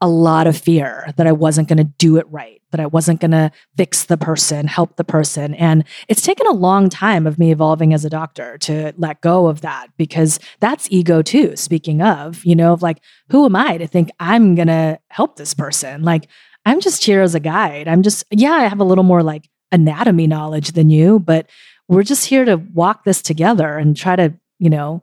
[0.00, 3.20] a lot of fear that I wasn't going to do it right, that I wasn't
[3.20, 5.54] going to fix the person, help the person.
[5.54, 9.48] And it's taken a long time of me evolving as a doctor to let go
[9.48, 11.56] of that because that's ego too.
[11.56, 15.36] Speaking of, you know, of like, who am I to think I'm going to help
[15.36, 16.04] this person?
[16.04, 16.28] Like,
[16.64, 17.88] I'm just here as a guide.
[17.88, 21.48] I'm just, yeah, I have a little more like anatomy knowledge than you, but
[21.88, 25.02] we're just here to walk this together and try to, you know,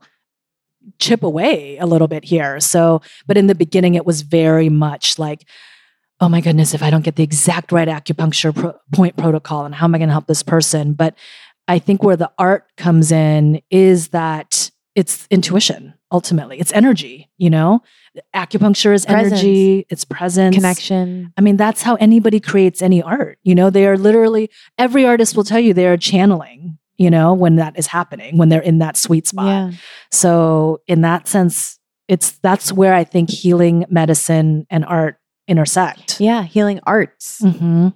[0.99, 2.59] chip away a little bit here.
[2.59, 5.47] So, but in the beginning, it was very much like,
[6.19, 9.75] oh my goodness, if I don't get the exact right acupuncture pro- point protocol, and
[9.75, 10.93] how am I going to help this person?
[10.93, 11.15] But
[11.67, 17.49] I think where the art comes in is that it's intuition ultimately, it's energy, you
[17.49, 17.81] know?
[18.33, 19.33] Acupuncture is Presence.
[19.33, 20.55] energy, it's presence.
[20.55, 21.33] connection.
[21.37, 23.37] I mean, that's how anybody creates any art.
[23.43, 27.33] You know, they are literally, every artist will tell you they are channeling, you know,
[27.33, 29.45] when that is happening, when they're in that sweet spot.
[29.47, 29.71] Yeah.
[30.11, 36.19] So, in that sense, it's that's where I think healing medicine and art intersect.
[36.19, 36.43] Yeah.
[36.43, 37.39] Healing arts.
[37.41, 37.89] hmm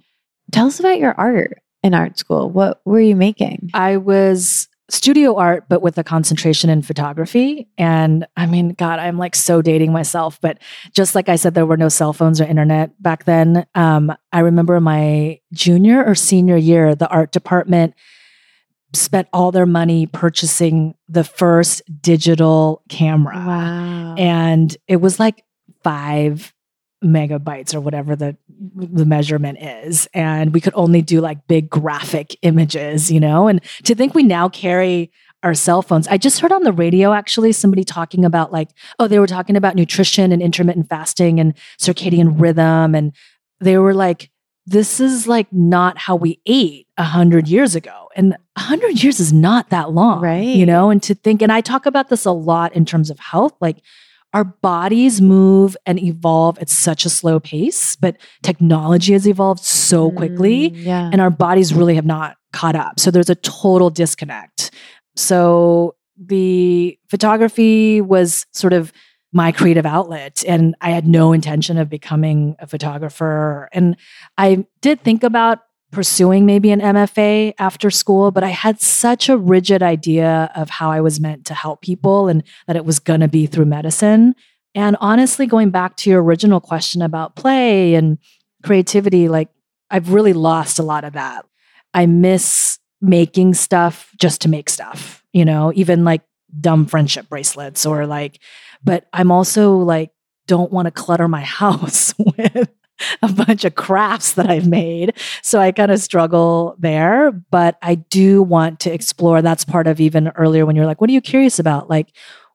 [0.52, 2.50] Tell us about your art in art school.
[2.50, 3.70] What were you making?
[3.72, 7.68] I was studio art, but with a concentration in photography.
[7.78, 10.40] And I mean, God, I'm like so dating myself.
[10.40, 10.58] But
[10.92, 13.66] just like I said, there were no cell phones or internet back then.
[13.76, 17.94] Um, I remember my junior or senior year, the art department
[18.92, 23.36] spent all their money purchasing the first digital camera.
[23.36, 24.14] Wow.
[24.18, 25.44] and it was like
[25.82, 26.52] five
[27.02, 28.36] megabytes or whatever the
[28.76, 33.62] the measurement is and we could only do like big graphic images you know and
[33.84, 35.10] to think we now carry
[35.42, 38.68] our cell phones i just heard on the radio actually somebody talking about like
[38.98, 43.14] oh they were talking about nutrition and intermittent fasting and circadian rhythm and
[43.60, 44.30] they were like
[44.66, 49.18] this is like not how we ate a hundred years ago and a hundred years
[49.20, 50.44] is not that long Right.
[50.60, 53.18] you know and to think and i talk about this a lot in terms of
[53.18, 53.78] health like
[54.32, 60.12] our bodies move and evolve at such a slow pace, but technology has evolved so
[60.12, 61.10] quickly, Mm, yeah.
[61.12, 63.00] and our bodies really have not caught up.
[63.00, 64.70] So there's a total disconnect.
[65.16, 68.92] So the photography was sort of
[69.32, 73.68] my creative outlet, and I had no intention of becoming a photographer.
[73.72, 73.96] And
[74.38, 75.58] I did think about
[75.90, 80.90] pursuing maybe an MFA after school, but I had such a rigid idea of how
[80.90, 84.34] I was meant to help people and that it was going to be through medicine.
[84.74, 88.18] And honestly, going back to your original question about play and
[88.62, 89.48] creativity, like
[89.90, 91.44] I've really lost a lot of that.
[91.92, 96.22] I miss making stuff just to make stuff, you know, even like
[96.60, 98.38] dumb friendship bracelets or like,
[98.84, 100.10] but I'm also like,
[100.46, 102.68] don't want to clutter my house with
[103.22, 105.14] a bunch of crafts that I've made.
[105.42, 109.42] So I kind of struggle there, but I do want to explore.
[109.42, 111.88] That's part of even earlier when you're like, what are you curious about?
[111.90, 112.14] Like,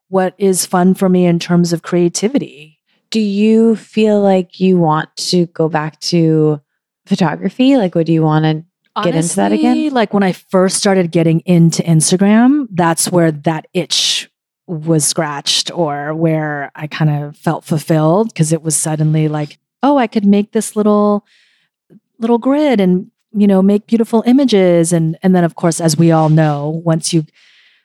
[0.10, 2.76] what is fun for me in terms of creativity?
[3.16, 6.60] do you feel like you want to go back to
[7.06, 7.78] photography?
[7.78, 9.94] Like, what do you want to get into that again?
[9.94, 14.30] Like when I first started getting into Instagram, that's where that itch
[14.68, 19.98] was scratched or where I kind of felt fulfilled because it was suddenly like, oh,
[19.98, 21.26] I could make this little
[22.20, 26.12] little grid and you know make beautiful images and and then of course as we
[26.12, 27.26] all know once you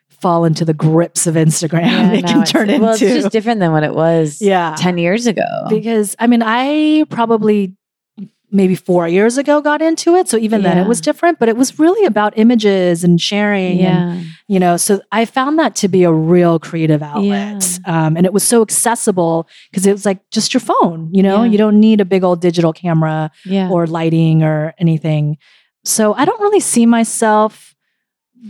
[0.09, 3.33] fall into the grips of Instagram Yeah, it no, can turn into well, it's just
[3.33, 5.43] different than what it was yeah 10 years ago.
[5.69, 7.75] because I mean, I probably
[8.53, 10.29] maybe four years ago got into it.
[10.29, 13.81] So even then it was different, but it was really about images and sharing.
[13.81, 14.31] And, yeah.
[14.49, 17.79] you know, so I found that to be a real creative outlet.
[17.85, 21.43] Um, and it was so accessible because it was like just your phone, you know,
[21.45, 21.51] Yeah.
[21.53, 23.71] you don't need a big old digital camera Yeah.
[23.71, 25.39] or lighting or anything.
[25.85, 27.75] So I don't really see myself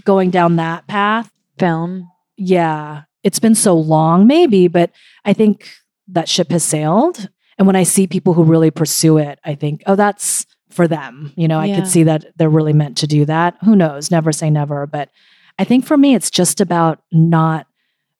[0.05, 2.09] going down that path film.
[2.37, 4.91] yeah, it's been so long, maybe, but
[5.27, 5.69] I think
[6.09, 7.29] that ship has sailed.
[7.61, 11.33] And when I see people who really pursue it, I think, oh, that's for them.
[11.37, 11.75] You know, I Yeah.
[11.77, 13.57] could see that they're really meant to do that.
[13.65, 14.11] Who knows?
[14.11, 14.87] Never say never.
[14.87, 15.11] But
[15.59, 17.67] I think for me, it's just about not,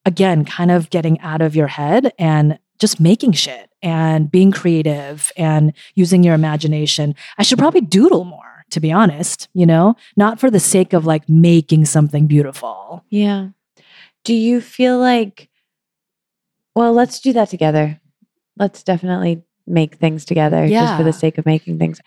[0.05, 5.33] again, kind of getting out of your head and just making shit and being creative
[5.39, 7.15] and using your imagination.
[7.39, 11.07] I should probably doodle more, to be honest, you know, not for the sake of
[11.07, 13.05] like making something beautiful.
[13.09, 13.49] Yeah.
[14.25, 15.49] Do you feel like,
[16.75, 18.00] well, let's do that together.
[18.61, 22.01] Let's definitely make things together just for the sake of making things.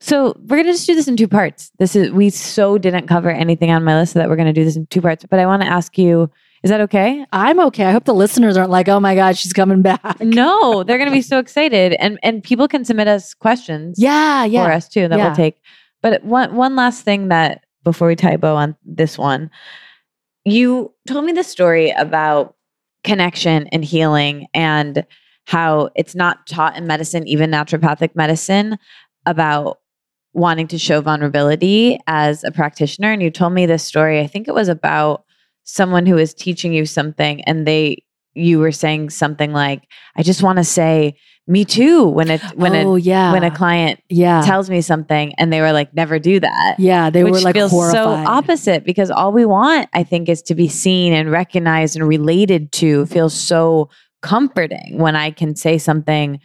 [0.00, 1.70] So we're gonna just do this in two parts.
[1.78, 4.64] This is we so didn't cover anything on my list so that we're gonna do
[4.64, 5.24] this in two parts.
[5.28, 6.30] But I want to ask you,
[6.62, 7.24] is that okay?
[7.32, 7.84] I'm okay.
[7.84, 10.00] I hope the listeners aren't like, oh my God, she's coming back.
[10.20, 11.92] No, they're gonna be so excited.
[11.94, 15.26] And and people can submit us questions Yeah, yeah, for us too that Yeah.
[15.28, 15.60] we'll take.
[16.02, 19.50] But one one last thing that before we tie bow on this one,
[20.44, 22.56] you told me the story about
[23.04, 25.04] connection and healing and
[25.46, 28.78] how it's not taught in medicine, even naturopathic medicine,
[29.26, 29.78] about
[30.32, 33.10] wanting to show vulnerability as a practitioner.
[33.10, 34.20] And you told me this story.
[34.20, 35.24] I think it was about
[35.64, 39.82] someone who was teaching you something and they you were saying something like,
[40.16, 41.16] I just want to say
[41.50, 43.32] me too when it when oh, it yeah.
[43.32, 44.40] when a client yeah.
[44.42, 47.72] tells me something and they were like never do that yeah, they were like feels
[47.72, 48.24] horrified.
[48.24, 52.06] so opposite because all we want i think is to be seen and recognized and
[52.06, 53.90] related to feels so
[54.22, 56.38] comforting when i can say something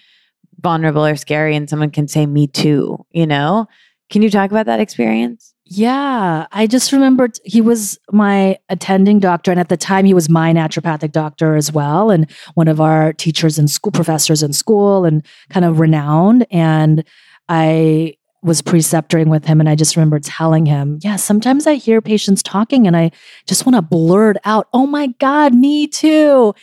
[0.62, 3.68] vulnerable or scary and someone can say me too you know
[4.10, 9.50] can you talk about that experience Yeah, I just remembered he was my attending doctor,
[9.50, 13.14] and at the time he was my naturopathic doctor as well, and one of our
[13.14, 16.46] teachers and school professors in school, and kind of renowned.
[16.52, 17.04] And
[17.50, 18.14] I
[18.44, 22.44] was preceptoring with him, and I just remember telling him, "Yeah, sometimes I hear patients
[22.44, 23.10] talking, and I
[23.48, 26.54] just want to blurt out, oh my god, me too."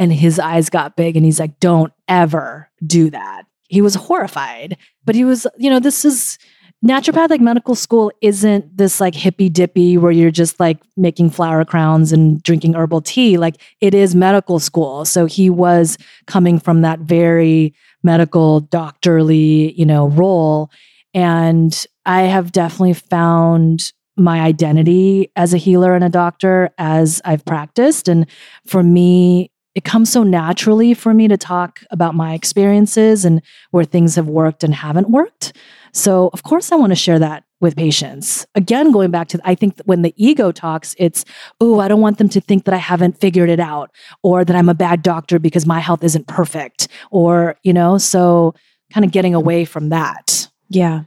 [0.00, 4.76] And his eyes got big, and he's like, "Don't ever do that." He was horrified,
[5.04, 6.38] but he was, you know, this is
[6.84, 12.10] naturopathic medical school isn't this like hippy dippy where you're just like making flower crowns
[12.10, 13.36] and drinking herbal tea.
[13.36, 15.04] Like it is medical school.
[15.04, 20.70] So he was coming from that very medical, doctorly, you know, role.
[21.12, 27.44] And I have definitely found my identity as a healer and a doctor as I've
[27.44, 28.08] practiced.
[28.08, 28.26] And
[28.66, 33.40] for me, it comes so naturally for me to talk about my experiences and
[33.70, 35.52] where things have worked and haven't worked.
[35.92, 38.46] So, of course, I want to share that with patients.
[38.54, 41.24] Again, going back to, I think when the ego talks, it's,
[41.60, 43.90] oh, I don't want them to think that I haven't figured it out
[44.22, 48.54] or that I'm a bad doctor because my health isn't perfect or, you know, so
[48.92, 50.48] kind of getting away from that.
[50.68, 51.02] yeah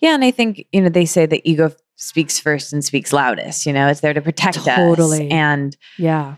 [0.00, 3.64] yeah and i think you know they say the ego speaks first and speaks loudest
[3.64, 5.30] you know it's there to protect us Totally.
[5.30, 6.34] and Yeah.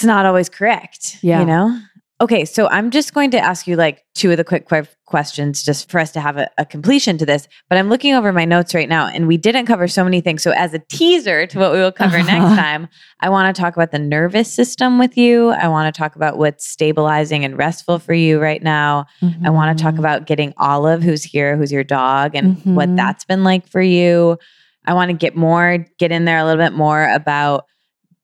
[0.00, 1.18] It's not always correct.
[1.22, 1.40] Yeah.
[1.40, 1.78] You know?
[2.22, 2.44] Okay.
[2.44, 5.90] So I'm just going to ask you like two of the quick que- questions just
[5.90, 7.48] for us to have a, a completion to this.
[7.68, 10.42] But I'm looking over my notes right now and we didn't cover so many things.
[10.42, 12.88] So as a teaser to what we will cover next time,
[13.20, 15.48] I want to talk about the nervous system with you.
[15.50, 19.06] I want to talk about what's stabilizing and restful for you right now.
[19.44, 20.00] I want to talk Mm-hmm.
[20.00, 22.96] about getting Olive, who's here, who's your dog, and what Mhm.
[22.96, 24.38] that's been like for you.
[24.86, 27.64] I want to get more, get in there a little bit more about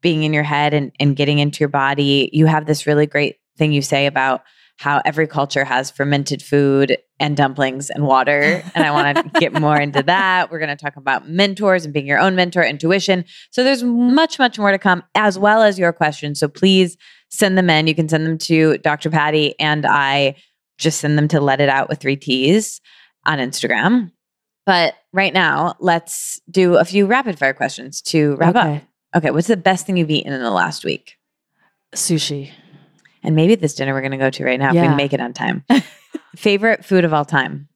[0.07, 2.30] being in your head and, and getting into your body.
[2.32, 4.42] You have this really great thing you say about
[4.76, 8.62] how every culture has fermented food and dumplings and water.
[8.76, 10.48] And I want to get more into that.
[10.48, 13.24] We're going to talk about mentors and being your own mentor, intuition.
[13.50, 16.38] So there's much, much more to come, as well as your questions.
[16.38, 16.96] So please
[17.28, 17.88] send them in.
[17.88, 19.11] You can send them to Dr.
[19.11, 20.36] Patty and I.
[20.78, 22.80] Just send them to Let It Out with Three T's
[23.24, 24.12] on Instagram.
[24.66, 28.82] But right now, let's do a few rapid fire questions to wrap up.
[29.16, 29.30] Okay.
[29.30, 31.16] What's the best thing you've eaten in the last week?
[31.94, 32.50] Sushi.
[33.22, 35.20] And maybe this dinner we're going to go to right now if we make it
[35.20, 35.64] on time.
[36.36, 37.68] Favorite food of all time?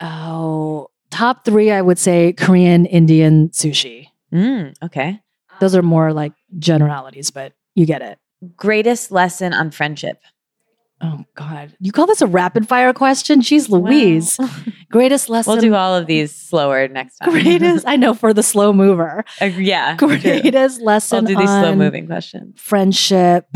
[0.00, 4.08] Oh, top three, I would say Korean, Indian, sushi.
[4.32, 5.20] Mm, okay.
[5.60, 8.18] Those are more like generalities, but you get it.
[8.56, 10.20] Greatest lesson on friendship?
[11.00, 13.40] Oh God, you call this a rapid fire question?
[13.42, 14.36] She's Louise.
[14.38, 14.48] Wow.
[14.90, 15.52] Greatest lesson.
[15.52, 17.30] we'll do all of these slower next time.
[17.30, 17.86] greatest.
[17.86, 19.24] I know for the slow mover.
[19.40, 19.96] Uh, yeah.
[19.96, 20.16] true.
[20.18, 21.18] Greatest lesson.
[21.18, 22.58] I'll do these slow moving questions.
[22.60, 23.46] Friendship.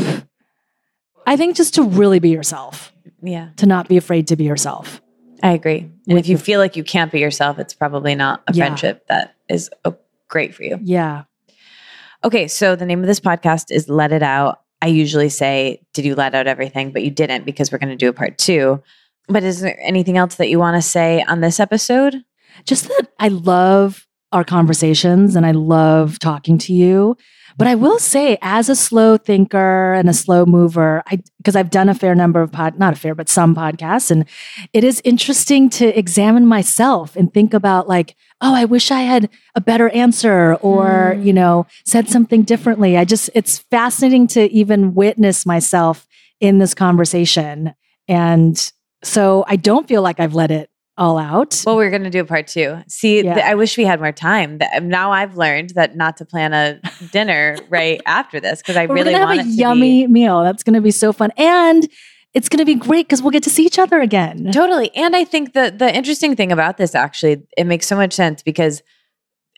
[1.25, 2.91] I think just to really be yourself,
[3.21, 5.01] Yeah, to not be afraid to be yourself.
[5.41, 5.89] I agree.
[6.07, 8.65] And if you feel like you can't be yourself, it's probably not a Yeah.
[8.65, 9.91] friendship that is uh,
[10.27, 10.77] great for you.
[10.83, 11.23] Yeah.
[12.23, 14.59] Okay, so the name of this podcast is Let It Out.
[14.81, 16.91] I usually say, Did you let out everything?
[16.91, 18.81] But you didn't because we're going to do a part two.
[19.27, 22.23] But is there anything else that you want to say on this episode?
[22.65, 27.17] just that I love our conversations and I love talking to you.
[27.57, 31.71] But I will say, as a slow thinker and a slow mover, I because I've
[31.71, 34.23] done a fair number of pod, not a fair, but some podcasts, and
[34.71, 39.29] it is interesting to examine myself and think about like, oh, I wish I had
[39.55, 41.25] a better answer or, Mm.
[41.25, 42.95] you know, said something differently.
[42.95, 46.07] I just it's fascinating to even witness myself
[46.39, 47.73] in this conversation.
[48.07, 48.71] And
[49.03, 50.69] so I don't feel like I've let it
[50.99, 51.63] all out.
[51.65, 52.77] Well, we're going to do a part two.
[52.87, 53.33] See, Yeah.
[53.35, 54.59] th- I wish we had more time.
[54.81, 56.79] Now I've learned that not to plan a
[57.11, 60.43] dinner right after this because I But really we're gonna have a to yummy meal.
[60.43, 61.31] That's gonna be so fun.
[61.37, 61.87] And
[62.35, 64.51] it's gonna be great because we'll get to see each other again.
[64.51, 64.93] totally.
[64.95, 68.43] And I think the the interesting thing about this actually, it makes so much sense
[68.43, 68.83] because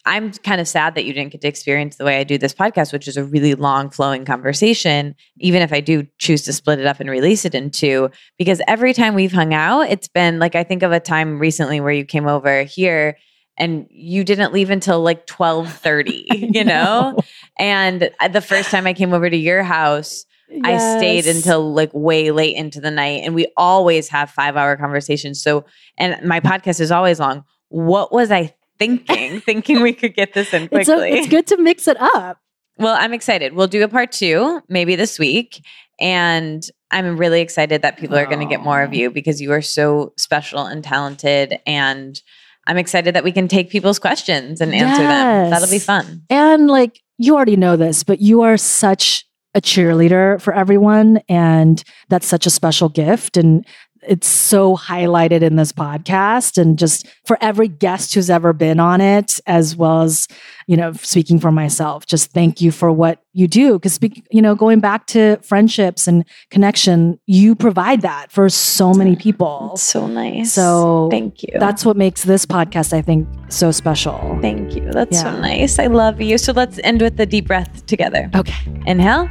[0.06, 2.54] I'm kind of sad that you didn't get to experience the way I do this
[2.54, 6.80] podcast, which is a really long flowing conversation, even if I do choose to split
[6.80, 8.10] it up and release it in two.
[8.38, 11.80] Because every time we've hung out, it's been like I think of a time recently
[11.80, 13.18] where you came over here
[13.58, 17.18] and you didn't leave until like 12:30, you know?
[17.60, 20.26] And uh, the first time I came over to your house,
[20.64, 23.22] I stayed until like way late into the night.
[23.24, 25.42] And we always have five hour conversations.
[25.42, 25.66] So,
[25.98, 27.46] and my podcast is always long.
[27.70, 29.42] What was I thinking?
[29.46, 31.12] thinking we could get this in it's, a- quickly.
[31.12, 32.40] it's good to mix it up.
[32.78, 33.54] Well, I'm excited.
[33.54, 35.64] We'll do a part two, maybe this week.
[36.00, 39.52] And I'm really excited that people are going to get more of you because you
[39.52, 41.60] are so special and talented.
[41.68, 42.20] And
[42.66, 45.50] I'm excited that we can take people's questions and answer them.
[45.52, 46.24] That'll be fun.
[46.30, 51.22] And like you already know this, but you are such a cheerleader for everyone.
[51.30, 53.38] And that's such a special gift.
[53.38, 53.66] And
[54.04, 59.00] it's so highlighted in this podcast and just for every guest who's ever been on
[59.00, 60.28] it, as well as,
[60.68, 63.78] you know, speaking for myself, just thank you for what you do.
[63.80, 64.00] Cause,
[64.32, 69.78] you know, going back to friendships and connection, you provide that for so many people.
[69.78, 70.54] So nice.
[70.54, 71.54] So thank you.
[71.60, 74.40] That's what makes this podcast, I think, so special.
[74.42, 74.92] Thank you.
[74.92, 75.78] That's so nice.
[75.78, 76.38] I love you.
[76.38, 78.30] So let's end with a deep breath together.
[78.36, 78.82] Okay.
[78.88, 79.30] Inhale.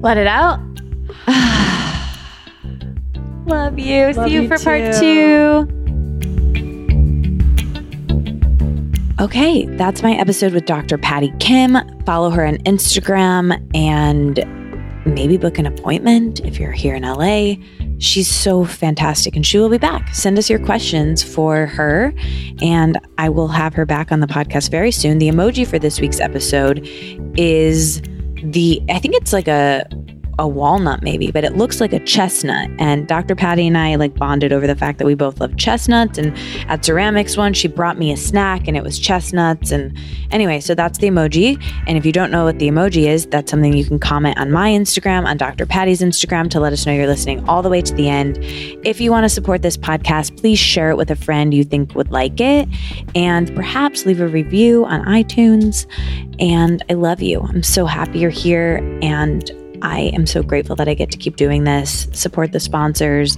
[0.00, 0.60] Let it out.
[3.46, 4.12] love you.
[4.12, 5.68] Love See you, you for part two.
[9.20, 10.98] Okay, that's my episode with Dr.
[10.98, 11.76] Patty Kim.
[12.04, 14.44] Follow her on Instagram and
[15.06, 17.54] maybe book an appointment if you're here in LA.
[17.98, 20.12] She's so fantastic and she will be back.
[20.14, 22.12] Send us your questions for her
[22.60, 25.18] and I will have her back on the podcast very soon.
[25.18, 26.80] The emoji for this week's episode
[27.36, 28.02] is
[28.42, 29.86] the I think it's like a
[30.38, 32.70] a walnut maybe, but it looks like a chestnut.
[32.78, 33.34] And Dr.
[33.34, 36.18] Patty and I like bonded over the fact that we both love chestnuts.
[36.18, 36.36] And
[36.68, 39.70] at Ceramics one, she brought me a snack and it was chestnuts.
[39.70, 39.96] And
[40.30, 41.62] anyway, so that's the emoji.
[41.86, 44.50] And if you don't know what the emoji is, that's something you can comment on
[44.50, 45.66] my Instagram, on Dr.
[45.66, 48.38] Patty's Instagram to let us know you're listening all the way to the end.
[48.84, 51.94] If you want to support this podcast, please share it with a friend you think
[51.94, 52.68] would like it
[53.14, 55.86] and perhaps leave a review on iTunes.
[56.38, 57.40] And I love you.
[57.40, 58.80] I'm so happy you're here.
[59.02, 59.50] And
[59.82, 63.36] I am so grateful that I get to keep doing this, support the sponsors,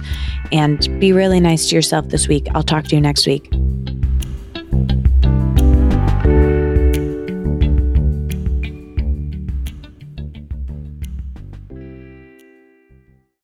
[0.51, 2.47] and be really nice to yourself this week.
[2.53, 3.51] I'll talk to you next week.